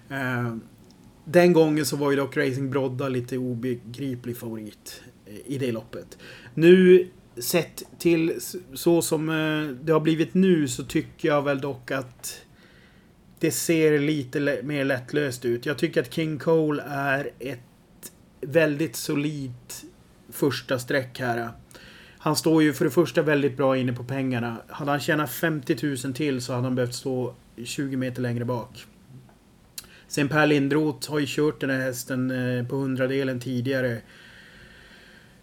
Eh, 0.08 0.56
den 1.24 1.52
gången 1.52 1.86
så 1.86 1.96
var 1.96 2.10
ju 2.10 2.16
dock 2.16 2.36
Racing 2.36 2.70
Brodda 2.70 3.08
lite 3.08 3.38
obegriplig 3.38 4.36
favorit 4.36 5.02
i 5.46 5.58
det 5.58 5.72
loppet. 5.72 6.18
Nu 6.54 7.08
sett 7.36 7.82
till 7.98 8.40
så 8.74 9.02
som 9.02 9.28
eh, 9.28 9.76
det 9.84 9.92
har 9.92 10.00
blivit 10.00 10.34
nu 10.34 10.68
så 10.68 10.84
tycker 10.84 11.28
jag 11.28 11.42
väl 11.42 11.60
dock 11.60 11.90
att 11.90 12.40
det 13.38 13.50
ser 13.50 13.98
lite 13.98 14.60
mer 14.62 14.84
lättlöst 14.84 15.44
ut. 15.44 15.66
Jag 15.66 15.78
tycker 15.78 16.00
att 16.00 16.14
King 16.14 16.38
Cole 16.38 16.82
är 16.88 17.30
ett 17.38 17.60
väldigt 18.40 18.96
solidt 18.96 19.84
första 20.32 20.78
streck 20.78 21.20
här. 21.20 21.50
Han 22.18 22.36
står 22.36 22.62
ju 22.62 22.72
för 22.72 22.84
det 22.84 22.90
första 22.90 23.22
väldigt 23.22 23.56
bra 23.56 23.76
inne 23.76 23.92
på 23.92 24.04
pengarna. 24.04 24.56
Hade 24.68 24.90
han 24.90 25.00
tjänat 25.00 25.30
50 25.30 25.96
000 26.04 26.14
till 26.14 26.40
så 26.42 26.52
hade 26.52 26.64
han 26.64 26.74
behövt 26.74 26.94
stå 26.94 27.34
20 27.64 27.96
meter 27.96 28.22
längre 28.22 28.44
bak. 28.44 28.86
Sen 30.08 30.28
Per 30.28 30.46
Lindroth 30.46 31.10
har 31.10 31.18
ju 31.18 31.26
kört 31.28 31.60
den 31.60 31.70
här 31.70 31.80
hästen 31.80 32.30
eh, 32.30 32.66
på 32.66 32.76
hundradelen 32.76 33.40
tidigare. 33.40 33.98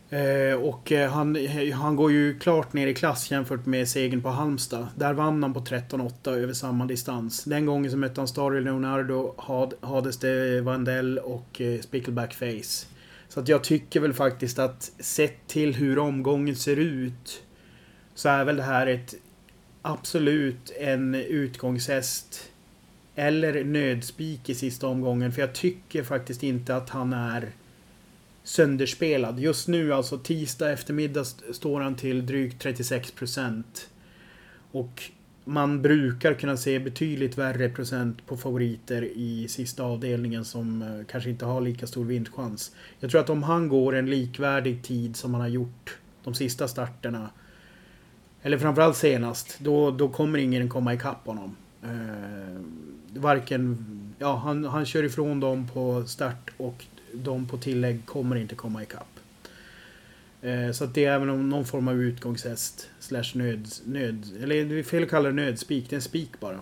Eh, 0.10 0.56
och 0.62 0.92
eh, 0.92 1.12
han, 1.12 1.38
han 1.74 1.96
går 1.96 2.12
ju 2.12 2.40
klart 2.40 2.74
ner 2.74 2.88
i 2.88 2.94
klass 2.94 3.32
jämfört 3.32 3.66
med 3.66 3.88
segern 3.88 4.22
på 4.22 4.30
Halmstad. 4.30 4.88
Där 4.96 5.14
vann 5.14 5.44
han 5.44 5.54
på 5.54 5.60
13-8 5.60 6.30
över 6.30 6.54
samma 6.54 6.86
distans. 6.86 7.44
Den 7.44 7.66
gången 7.66 7.92
så 7.92 7.98
mötte 7.98 8.22
han 8.22 8.28
Starry 8.28 8.62
Leonardo, 8.62 9.36
Hades 9.82 10.18
de 10.18 10.62
Vandell 10.62 11.18
och 11.18 11.62
Spickleback 11.82 12.34
Face. 12.34 12.95
Så 13.36 13.42
att 13.42 13.48
jag 13.48 13.64
tycker 13.64 14.00
väl 14.00 14.14
faktiskt 14.14 14.60
att 14.60 14.92
sett 15.00 15.48
till 15.48 15.76
hur 15.76 16.00
omgången 16.00 16.56
ser 16.56 16.78
ut 16.78 17.44
så 18.14 18.30
är 18.30 18.46
väl 18.46 18.56
det 18.56 18.64
här 18.64 18.88
ett 18.88 19.16
absolut 19.82 20.72
en 20.80 21.16
utgångshäst 21.16 22.52
eller 23.16 23.64
nödspik 23.64 24.50
i 24.50 24.56
sista 24.56 24.88
omgången. 24.88 25.32
För 25.32 25.42
jag 25.42 25.54
tycker 25.54 26.04
faktiskt 26.04 26.44
inte 26.44 26.76
att 26.76 26.90
han 26.90 27.14
är 27.14 27.52
sönderspelad. 28.44 29.40
Just 29.40 29.68
nu, 29.68 29.94
alltså 29.94 30.18
tisdag 30.18 30.72
eftermiddag, 30.72 31.26
står 31.54 31.82
han 31.82 31.96
till 31.96 32.26
drygt 32.26 32.62
36 32.62 33.12
procent. 33.12 33.90
Och 34.72 35.04
man 35.46 35.82
brukar 35.82 36.34
kunna 36.34 36.58
se 36.58 36.80
betydligt 36.80 37.38
värre 37.38 37.70
procent 37.70 38.26
på 38.26 38.38
favoriter 38.38 39.02
i 39.02 39.48
sista 39.48 39.84
avdelningen 39.84 40.46
som 40.46 40.82
eh, 40.82 41.06
kanske 41.12 41.30
inte 41.30 41.46
har 41.46 41.62
lika 41.62 41.88
stor 41.88 42.06
vinstchans. 42.06 42.76
Jag 43.00 43.12
tror 43.12 43.22
att 43.22 43.30
om 43.30 43.44
han 43.44 43.68
går 43.68 43.96
en 43.96 44.10
likvärdig 44.10 44.84
tid 44.84 45.16
som 45.16 45.34
han 45.34 45.42
har 45.42 45.48
gjort 45.48 45.98
de 46.24 46.34
sista 46.34 46.68
starterna 46.68 47.30
eller 48.42 48.58
framförallt 48.58 48.98
senast, 48.98 49.60
då, 49.60 49.92
då 49.92 50.10
kommer 50.10 50.40
ingen 50.40 50.70
komma 50.70 50.94
ikapp 50.94 51.26
honom. 51.26 51.56
Eh, 51.84 53.20
varken... 53.22 53.86
Ja, 54.20 54.36
han, 54.36 54.66
han 54.66 54.86
kör 54.86 55.04
ifrån 55.04 55.40
dem 55.40 55.68
på 55.74 56.06
start 56.06 56.52
och 56.58 56.86
de 57.14 57.48
på 57.48 57.58
tillägg 57.58 58.06
kommer 58.06 58.36
inte 58.36 58.56
komma 58.56 58.84
ikapp. 58.84 59.15
Eh, 60.46 60.72
så 60.72 60.84
att 60.84 60.94
det 60.94 61.06
är 61.06 61.20
väl 61.20 61.28
någon 61.28 61.66
form 61.66 61.88
av 61.88 62.02
utgångshäst. 62.02 62.90
Slash 63.00 63.32
nöd... 63.34 63.68
nöd 63.86 64.26
eller 64.44 64.66
det 64.66 64.80
är 64.80 64.84
fel 64.84 65.04
att 65.04 65.10
kalla 65.10 65.30
det 65.30 65.36
nödspik. 65.36 65.90
Det 65.90 65.94
är 65.94 65.98
en 65.98 66.02
spik 66.02 66.40
bara. 66.40 66.60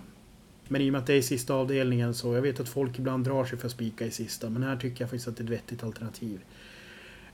Men 0.67 0.81
i 0.81 0.89
och 0.89 0.91
med 0.91 0.99
att 0.99 1.07
det 1.07 1.13
är 1.13 1.17
i 1.17 1.21
sista 1.21 1.53
avdelningen 1.53 2.13
så. 2.13 2.35
Jag 2.35 2.41
vet 2.41 2.59
att 2.59 2.69
folk 2.69 2.99
ibland 2.99 3.25
drar 3.25 3.45
sig 3.45 3.57
för 3.57 3.65
att 3.65 3.71
spika 3.71 4.05
i 4.05 4.11
sista. 4.11 4.49
Men 4.49 4.63
här 4.63 4.75
tycker 4.75 5.03
jag 5.03 5.09
faktiskt 5.09 5.27
att 5.27 5.37
det 5.37 5.41
är 5.41 5.45
ett 5.45 5.51
vettigt 5.51 5.83
alternativ. 5.83 6.39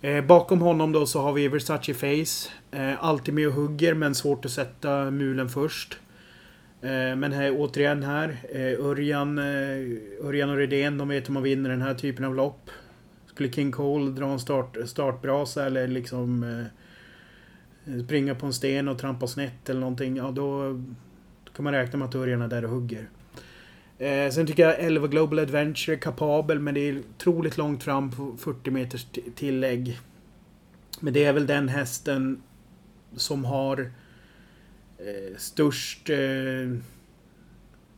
Eh, 0.02 0.26
bakom 0.26 0.62
honom 0.62 0.92
då 0.92 1.06
så 1.06 1.22
har 1.22 1.34
vi 1.34 1.48
Versace 1.48 1.94
Face. 1.94 2.50
Eh, 2.72 3.04
alltid 3.04 3.34
med 3.34 3.48
och 3.48 3.54
hugger 3.54 3.94
men 3.94 4.16
svårt 4.16 4.46
att 4.46 4.52
sätta 4.52 5.12
mulen 5.12 5.50
först. 5.50 5.98
Eh, 6.82 7.16
men 7.16 7.34
här, 7.34 7.54
återigen 7.58 8.04
här. 8.04 8.38
Eh, 8.52 8.86
Örjan, 8.86 9.38
eh, 9.38 10.26
Örjan 10.26 10.50
och 10.50 10.58
Redén 10.58 10.98
de 10.98 11.08
vet 11.08 11.30
hur 11.30 11.34
man 11.34 11.44
vinner 11.44 11.70
den 11.70 11.82
här 11.82 11.94
typen 11.94 12.26
av 12.26 12.36
lopp. 12.36 12.70
Skulle 13.30 13.52
King 13.52 13.72
Cole 13.72 14.12
dra 14.12 14.26
en 14.26 14.40
start, 14.40 14.78
startbrasa 14.86 15.66
eller 15.66 15.88
liksom... 15.88 16.44
Eh, 16.44 16.66
springa 18.06 18.36
på 18.36 18.46
en 18.46 18.54
sten 18.54 18.88
och 18.88 19.00
trampa 19.00 19.28
snett 19.28 19.70
eller 19.70 19.80
någonting, 19.80 20.16
ja 20.16 20.32
då, 20.32 20.74
då 21.44 21.52
kan 21.54 21.64
man 21.64 21.74
räkna 21.74 22.00
med 22.00 22.08
att 22.08 22.16
Örjan 22.16 22.42
är 22.42 22.48
där 22.48 22.66
och 22.66 22.72
hugger. 22.72 23.10
Eh, 23.98 24.32
sen 24.32 24.48
tycker 24.48 24.64
jag 24.64 24.80
11 24.80 25.08
Global 25.08 25.40
Adventure 25.40 25.96
är 25.96 26.00
kapabel 26.00 26.60
men 26.60 26.74
det 26.74 26.80
är 26.80 27.00
otroligt 27.00 27.58
långt 27.58 27.84
fram 27.84 28.12
på 28.12 28.38
40 28.38 28.72
meters 28.72 29.06
tillägg. 29.36 30.00
Men 31.00 31.14
det 31.14 31.24
är 31.24 31.34
väl 31.34 31.48
den 31.48 31.70
hästen 31.70 32.42
som 33.16 33.46
har 33.46 33.92
eh, 34.98 35.38
störst, 35.38 36.10
eh, 36.10 36.78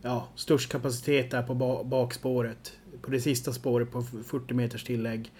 ja, 0.01 0.27
störst 0.35 0.71
kapacitet 0.71 1.31
där 1.31 1.43
på 1.43 1.53
ba 1.53 1.83
bakspåret. 1.83 2.73
På 3.01 3.11
det 3.11 3.21
sista 3.21 3.53
spåret 3.53 3.91
på 3.91 4.03
40 4.25 4.53
meters 4.53 4.83
tillägg. 4.83 5.31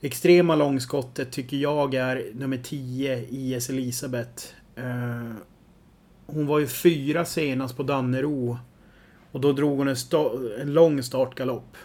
Extrema 0.00 0.56
långskottet 0.56 1.32
tycker 1.32 1.56
jag 1.56 1.94
är 1.94 2.30
nummer 2.34 2.56
10, 2.56 3.26
IS 3.30 3.70
Elisabeth. 3.70 4.44
Eh, 4.76 5.32
hon 6.26 6.46
var 6.46 6.58
ju 6.58 6.66
fyra 6.66 7.24
senast 7.24 7.76
på 7.76 7.82
Dannero. 7.82 8.58
Och 9.32 9.40
då 9.40 9.52
drog 9.52 9.78
hon 9.78 9.88
en, 9.88 9.96
en 10.60 10.72
lång 10.72 11.02
startgalopp. 11.02 11.76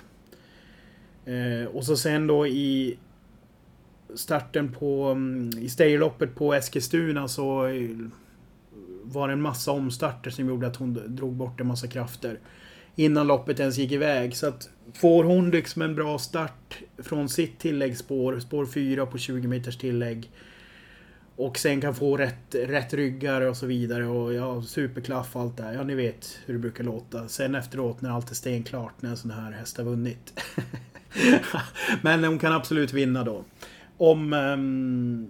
Eh, 1.25 1.67
och 1.75 1.85
så 1.85 1.97
sen 1.97 2.27
då 2.27 2.47
i 2.47 2.97
starten 4.15 4.71
på... 4.73 5.03
Mm, 5.03 5.49
I 5.57 5.69
stayerloppet 5.69 6.35
på 6.35 6.53
Eskilstuna 6.53 7.27
så 7.27 7.67
eh, 7.67 7.89
var 9.03 9.27
det 9.27 9.33
en 9.33 9.41
massa 9.41 9.71
omstarter 9.71 10.29
som 10.29 10.47
gjorde 10.47 10.67
att 10.67 10.75
hon 10.75 11.15
drog 11.15 11.33
bort 11.33 11.61
en 11.61 11.67
massa 11.67 11.87
krafter. 11.87 12.39
Innan 12.95 13.27
loppet 13.27 13.59
ens 13.59 13.77
gick 13.77 13.91
iväg. 13.91 14.35
Så 14.35 14.47
att 14.47 14.69
får 14.93 15.23
hon 15.23 15.51
liksom 15.51 15.81
en 15.81 15.95
bra 15.95 16.19
start 16.19 16.77
från 16.97 17.29
sitt 17.29 17.59
tilläggsspår, 17.59 18.39
spår 18.39 18.65
4 18.65 19.05
på 19.05 19.17
20 19.17 19.47
meters 19.47 19.77
tillägg. 19.77 20.31
Och 21.35 21.57
sen 21.57 21.81
kan 21.81 21.95
få 21.95 22.17
rätt, 22.17 22.55
rätt 22.55 22.93
ryggar 22.93 23.41
och 23.41 23.57
så 23.57 23.65
vidare 23.65 24.05
och 24.05 24.33
ja, 24.33 24.61
superklaff 24.61 25.35
och 25.35 25.41
allt 25.41 25.57
det 25.57 25.63
här. 25.63 25.73
Ja, 25.73 25.83
ni 25.83 25.95
vet 25.95 26.39
hur 26.45 26.53
det 26.53 26.59
brukar 26.59 26.83
låta. 26.83 27.27
Sen 27.27 27.55
efteråt 27.55 28.01
när 28.01 28.09
allt 28.09 28.31
är 28.31 28.35
stenklart 28.35 29.01
när 29.01 29.09
en 29.09 29.17
sån 29.17 29.31
här 29.31 29.51
häst 29.51 29.77
har 29.77 29.83
vunnit. 29.83 30.39
Men 32.01 32.23
hon 32.23 32.39
kan 32.39 32.53
absolut 32.53 32.93
vinna 32.93 33.23
då. 33.23 33.43
Om... 33.97 34.33
Um, 34.33 35.27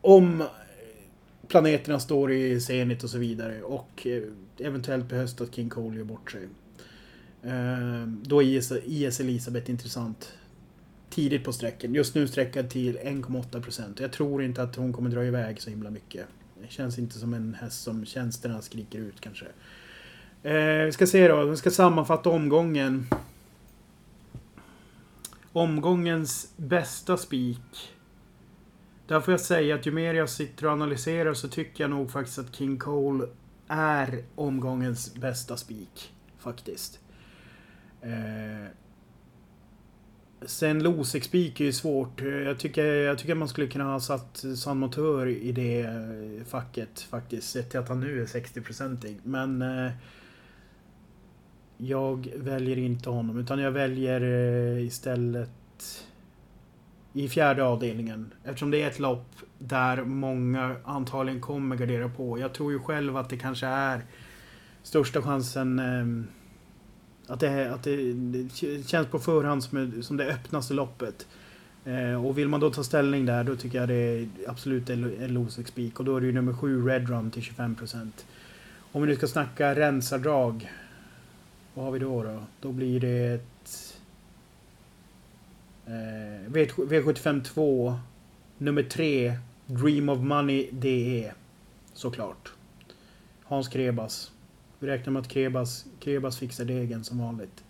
om 0.00 0.44
planeterna 1.48 2.00
står 2.00 2.32
i 2.32 2.60
Zenit 2.60 3.04
och 3.04 3.10
så 3.10 3.18
vidare 3.18 3.62
och 3.62 4.06
eh, 4.06 4.22
eventuellt 4.58 5.08
behövs 5.08 5.40
att 5.40 5.54
King 5.54 5.68
Cole 5.68 5.96
gör 5.96 6.04
bort 6.04 6.30
sig. 6.30 6.48
Eh, 7.48 8.06
då 8.06 8.42
är 8.42 8.46
IS, 8.46 8.72
IS 8.72 9.20
Elisabeth 9.20 9.70
intressant 9.70 10.32
tidigt 11.10 11.44
på 11.44 11.52
sträckan. 11.52 11.94
Just 11.94 12.14
nu 12.14 12.28
sträckad 12.28 12.70
till 12.70 12.98
1,8%. 12.98 14.02
Jag 14.02 14.12
tror 14.12 14.42
inte 14.42 14.62
att 14.62 14.76
hon 14.76 14.92
kommer 14.92 15.10
dra 15.10 15.24
iväg 15.24 15.62
så 15.62 15.70
himla 15.70 15.90
mycket. 15.90 16.26
Det 16.62 16.72
känns 16.72 16.98
inte 16.98 17.18
som 17.18 17.34
en 17.34 17.54
häst 17.54 17.82
som 17.82 18.06
tjänsterna 18.06 18.62
skriker 18.62 18.98
ut 18.98 19.20
kanske. 19.20 19.46
Eh, 20.42 20.84
vi 20.84 20.92
ska 20.92 21.06
se 21.06 21.28
då, 21.28 21.44
vi 21.44 21.56
ska 21.56 21.70
sammanfatta 21.70 22.30
omgången. 22.30 23.06
Omgångens 25.52 26.52
bästa 26.56 27.16
spik. 27.16 27.94
Där 29.06 29.20
får 29.20 29.32
jag 29.32 29.40
säga 29.40 29.74
att 29.74 29.86
ju 29.86 29.92
mer 29.92 30.14
jag 30.14 30.30
sitter 30.30 30.66
och 30.66 30.72
analyserar 30.72 31.34
så 31.34 31.48
tycker 31.48 31.84
jag 31.84 31.90
nog 31.90 32.10
faktiskt 32.10 32.38
att 32.38 32.56
King 32.56 32.78
Cole 32.78 33.26
är 33.68 34.24
omgångens 34.34 35.14
bästa 35.14 35.56
spik. 35.56 36.12
Faktiskt. 36.38 37.00
Eh, 38.02 38.70
Sen 40.40 40.82
Losexpik 40.82 41.60
är 41.60 41.64
ju 41.64 41.72
svårt. 41.72 42.20
Jag 42.20 42.58
tycker, 42.58 42.84
jag 42.84 43.18
tycker 43.18 43.34
man 43.34 43.48
skulle 43.48 43.66
kunna 43.66 43.84
ha 43.84 44.00
satt 44.00 44.44
San 44.56 44.78
Motör 44.78 45.26
i 45.26 45.52
det 45.52 45.80
eh, 45.80 46.44
facket 46.46 47.00
faktiskt. 47.00 47.50
Sett 47.50 47.70
till 47.70 47.80
att 47.80 47.88
han 47.88 48.00
nu 48.00 48.22
är 48.22 48.26
60-procentig. 48.26 49.16
Men... 49.22 49.62
Eh, 49.62 49.92
jag 51.78 52.28
väljer 52.36 52.78
inte 52.78 53.10
honom 53.10 53.38
utan 53.38 53.58
jag 53.58 53.70
väljer 53.70 54.20
eh, 54.20 54.86
istället 54.86 55.50
i 57.12 57.28
fjärde 57.28 57.64
avdelningen. 57.64 58.34
Eftersom 58.44 58.70
det 58.70 58.82
är 58.82 58.86
ett 58.86 58.98
lopp 58.98 59.26
där 59.58 60.04
många 60.04 60.76
antagligen 60.84 61.40
kommer 61.40 61.76
gardera 61.76 62.08
på. 62.08 62.38
Jag 62.38 62.54
tror 62.54 62.72
ju 62.72 62.78
själv 62.78 63.16
att 63.16 63.30
det 63.30 63.36
kanske 63.36 63.66
är 63.66 64.02
största 64.82 65.22
chansen 65.22 65.78
eh, 65.78 66.24
att 67.28 67.40
det, 67.40 67.74
att 67.74 67.82
det, 67.82 68.12
det 68.12 68.88
känns 68.88 69.08
på 69.08 69.18
förhand 69.18 69.64
som, 69.64 70.02
som 70.02 70.16
det 70.16 70.26
öppnaste 70.26 70.74
loppet. 70.74 71.26
Eh, 71.84 72.26
och 72.26 72.38
vill 72.38 72.48
man 72.48 72.60
då 72.60 72.70
ta 72.70 72.84
ställning 72.84 73.26
där 73.26 73.44
då 73.44 73.56
tycker 73.56 73.78
jag 73.78 73.88
det 73.88 73.94
är 73.94 74.28
absolut 74.46 74.90
en 74.90 75.34
Losec 75.34 75.68
spik. 75.68 75.98
Och 75.98 76.04
då 76.04 76.16
är 76.16 76.20
det 76.20 76.26
ju 76.26 76.32
nummer 76.32 76.52
7 76.52 76.88
Redrum 76.88 77.30
till 77.30 77.42
25%. 77.42 78.10
Om 78.92 79.02
vi 79.02 79.08
nu 79.08 79.16
ska 79.16 79.26
snacka 79.26 79.74
rensardrag. 79.74 80.72
Vad 81.74 81.84
har 81.84 81.92
vi 81.92 81.98
då 81.98 82.22
då? 82.22 82.42
Då 82.60 82.72
blir 82.72 83.00
det 83.00 83.26
ett... 83.26 84.00
Eh, 85.86 86.50
V75 86.52 87.44
2. 87.44 87.98
Nummer 88.58 88.82
3. 88.82 89.38
Dream 89.66 90.08
of 90.08 90.18
Money 90.18 90.68
DE. 90.72 91.32
Såklart. 91.92 92.52
Hans 93.44 93.68
Krebas. 93.68 94.30
Vi 94.78 94.86
räknar 94.86 95.12
med 95.12 95.20
att 95.20 95.28
Krebas, 95.28 95.86
Krebas 96.00 96.38
fixar 96.38 96.64
degen 96.64 97.04
som 97.04 97.18
vanligt. 97.18 97.64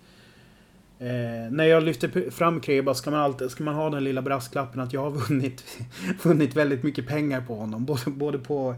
Eh, 0.99 1.51
när 1.51 1.65
jag 1.65 1.83
lyfter 1.83 2.31
fram 2.31 2.61
Krebas 2.61 2.99
ska 2.99 3.11
man, 3.11 3.21
alltid, 3.21 3.51
ska 3.51 3.65
man 3.65 3.75
ha 3.75 3.91
den 3.91 4.05
lilla 4.05 4.23
brasklappen 4.23 4.81
att 4.81 4.93
jag 4.93 5.01
har 5.01 5.11
vunnit, 5.11 5.65
vunnit 6.23 6.57
väldigt 6.57 6.83
mycket 6.83 7.07
pengar 7.07 7.41
på 7.41 7.55
honom. 7.55 7.85
Både, 7.85 8.11
både 8.11 8.39
på, 8.39 8.75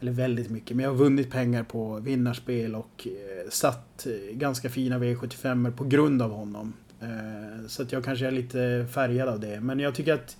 eller 0.00 0.12
väldigt 0.12 0.50
mycket, 0.50 0.76
men 0.76 0.84
jag 0.84 0.90
har 0.90 0.96
vunnit 0.96 1.30
pengar 1.30 1.62
på 1.62 1.98
vinnarspel 1.98 2.74
och 2.74 3.06
eh, 3.06 3.50
satt 3.50 4.06
eh, 4.06 4.36
ganska 4.36 4.70
fina 4.70 4.98
V75 4.98 5.72
på 5.72 5.84
grund 5.84 6.22
av 6.22 6.30
honom. 6.30 6.72
Eh, 7.00 7.66
så 7.66 7.82
att 7.82 7.92
jag 7.92 8.04
kanske 8.04 8.26
är 8.26 8.30
lite 8.30 8.86
färgad 8.94 9.28
av 9.28 9.40
det. 9.40 9.60
Men 9.60 9.80
jag 9.80 9.94
tycker 9.94 10.14
att 10.14 10.36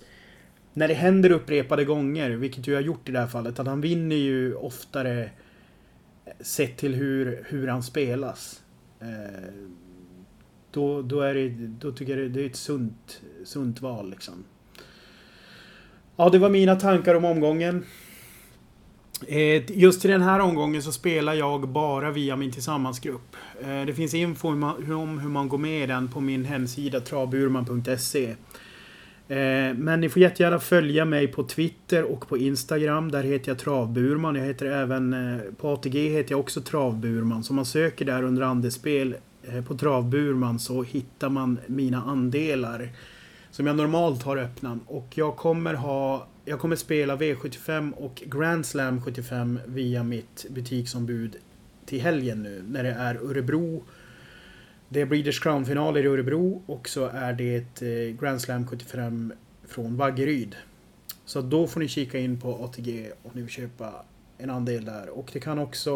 när 0.73 0.87
det 0.87 0.93
händer 0.93 1.31
upprepade 1.31 1.85
gånger, 1.85 2.29
vilket 2.29 2.63
du 2.63 2.73
har 2.73 2.81
gjort 2.81 3.09
i 3.09 3.11
det 3.11 3.19
här 3.19 3.27
fallet, 3.27 3.59
att 3.59 3.67
han 3.67 3.81
vinner 3.81 4.15
ju 4.15 4.55
oftare 4.55 5.29
sett 6.39 6.77
till 6.77 6.95
hur, 6.95 7.45
hur 7.49 7.67
han 7.67 7.83
spelas. 7.83 8.61
Eh, 8.99 9.53
då, 10.71 11.01
då, 11.01 11.21
är 11.21 11.33
det, 11.33 11.49
då 11.49 11.91
tycker 11.91 12.17
jag 12.17 12.31
det 12.31 12.41
är 12.41 12.45
ett 12.45 12.55
sunt, 12.55 13.21
sunt 13.43 13.81
val 13.81 14.09
liksom. 14.09 14.43
Ja, 16.15 16.29
det 16.29 16.39
var 16.39 16.49
mina 16.49 16.75
tankar 16.75 17.15
om 17.15 17.25
omgången. 17.25 17.85
Eh, 19.27 19.71
just 19.71 20.05
i 20.05 20.07
den 20.07 20.21
här 20.21 20.39
omgången 20.39 20.83
så 20.83 20.91
spelar 20.91 21.33
jag 21.33 21.69
bara 21.69 22.11
via 22.11 22.35
min 22.35 22.51
tillsammansgrupp. 22.51 23.35
Eh, 23.61 23.85
det 23.85 23.93
finns 23.93 24.13
info 24.13 24.47
om 24.47 25.19
hur 25.19 25.29
man 25.29 25.49
går 25.49 25.57
med 25.57 25.83
i 25.83 25.85
den 25.85 26.07
på 26.07 26.21
min 26.21 26.45
hemsida 26.45 26.99
travburman.se. 26.99 28.35
Eh, 29.29 29.73
men 29.75 30.01
ni 30.01 30.09
får 30.09 30.21
jättegärna 30.21 30.59
följa 30.59 31.05
mig 31.05 31.27
på 31.27 31.43
Twitter 31.43 32.03
och 32.03 32.27
på 32.27 32.37
Instagram. 32.37 33.11
Där 33.11 33.23
heter 33.23 33.51
jag 33.51 33.59
Travburman. 33.59 34.35
Jag 34.35 34.45
heter 34.45 34.65
även 34.65 35.13
eh, 35.13 35.41
på 35.57 35.69
ATG 35.69 36.09
heter 36.09 36.31
jag 36.31 36.39
också 36.39 36.61
Travburman. 36.61 37.43
Så 37.43 37.51
om 37.51 37.55
man 37.55 37.65
söker 37.65 38.05
där 38.05 38.23
under 38.23 38.41
andelsspel 38.41 39.15
eh, 39.43 39.63
på 39.63 39.77
Travburman 39.77 40.59
så 40.59 40.83
hittar 40.83 41.29
man 41.29 41.59
mina 41.67 42.01
andelar. 42.01 42.89
Som 43.51 43.67
jag 43.67 43.75
normalt 43.75 44.23
har 44.23 44.37
öppna. 44.37 44.79
Och 44.85 45.07
jag 45.15 45.35
kommer 45.35 45.73
ha 45.73 46.27
jag 46.45 46.59
kommer 46.59 46.75
spela 46.75 47.15
V75 47.15 47.93
och 47.93 48.23
Grand 48.25 48.65
Slam 48.65 49.01
75 49.01 49.59
via 49.65 50.03
mitt 50.03 50.45
butiksombud 50.49 51.35
till 51.85 52.01
helgen 52.01 52.43
nu 52.43 52.63
när 52.67 52.83
det 52.83 52.89
är 52.89 53.15
Örebro 53.15 53.83
det 54.89 55.01
är 55.01 55.05
Breeders 55.05 55.39
Crown-finaler 55.39 56.03
i 56.03 56.07
Örebro 56.07 56.63
och 56.65 56.89
så 56.89 57.05
är 57.05 57.33
det 57.33 57.81
eh, 57.81 58.15
Grand 58.15 58.41
Slam 58.41 58.67
75 58.67 59.33
från 59.67 59.97
Vaggeryd. 59.97 60.55
Så 61.25 61.41
då 61.41 61.67
får 61.67 61.79
ni 61.79 61.87
kika 61.87 62.19
in 62.19 62.39
på 62.39 62.63
ATG 62.63 63.11
om 63.23 63.31
ni 63.33 63.41
vill 63.41 63.49
köpa 63.49 64.05
en 64.37 64.49
andel 64.49 64.85
där. 64.85 65.09
Och 65.09 65.29
det 65.33 65.39
kan 65.39 65.59
också 65.59 65.93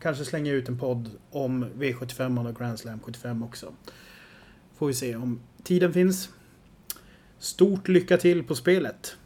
kanske 0.00 0.24
slänga 0.24 0.52
ut 0.52 0.68
en 0.68 0.78
podd 0.78 1.10
om 1.30 1.64
V75 1.64 2.48
och 2.48 2.58
Grand 2.58 2.78
Slam 2.78 3.00
75 3.00 3.42
också. 3.42 3.72
Får 4.76 4.86
vi 4.86 4.94
se 4.94 5.16
om 5.16 5.40
tiden 5.62 5.92
finns. 5.92 6.28
Stort 7.38 7.88
lycka 7.88 8.16
till 8.16 8.44
på 8.44 8.54
spelet! 8.54 9.16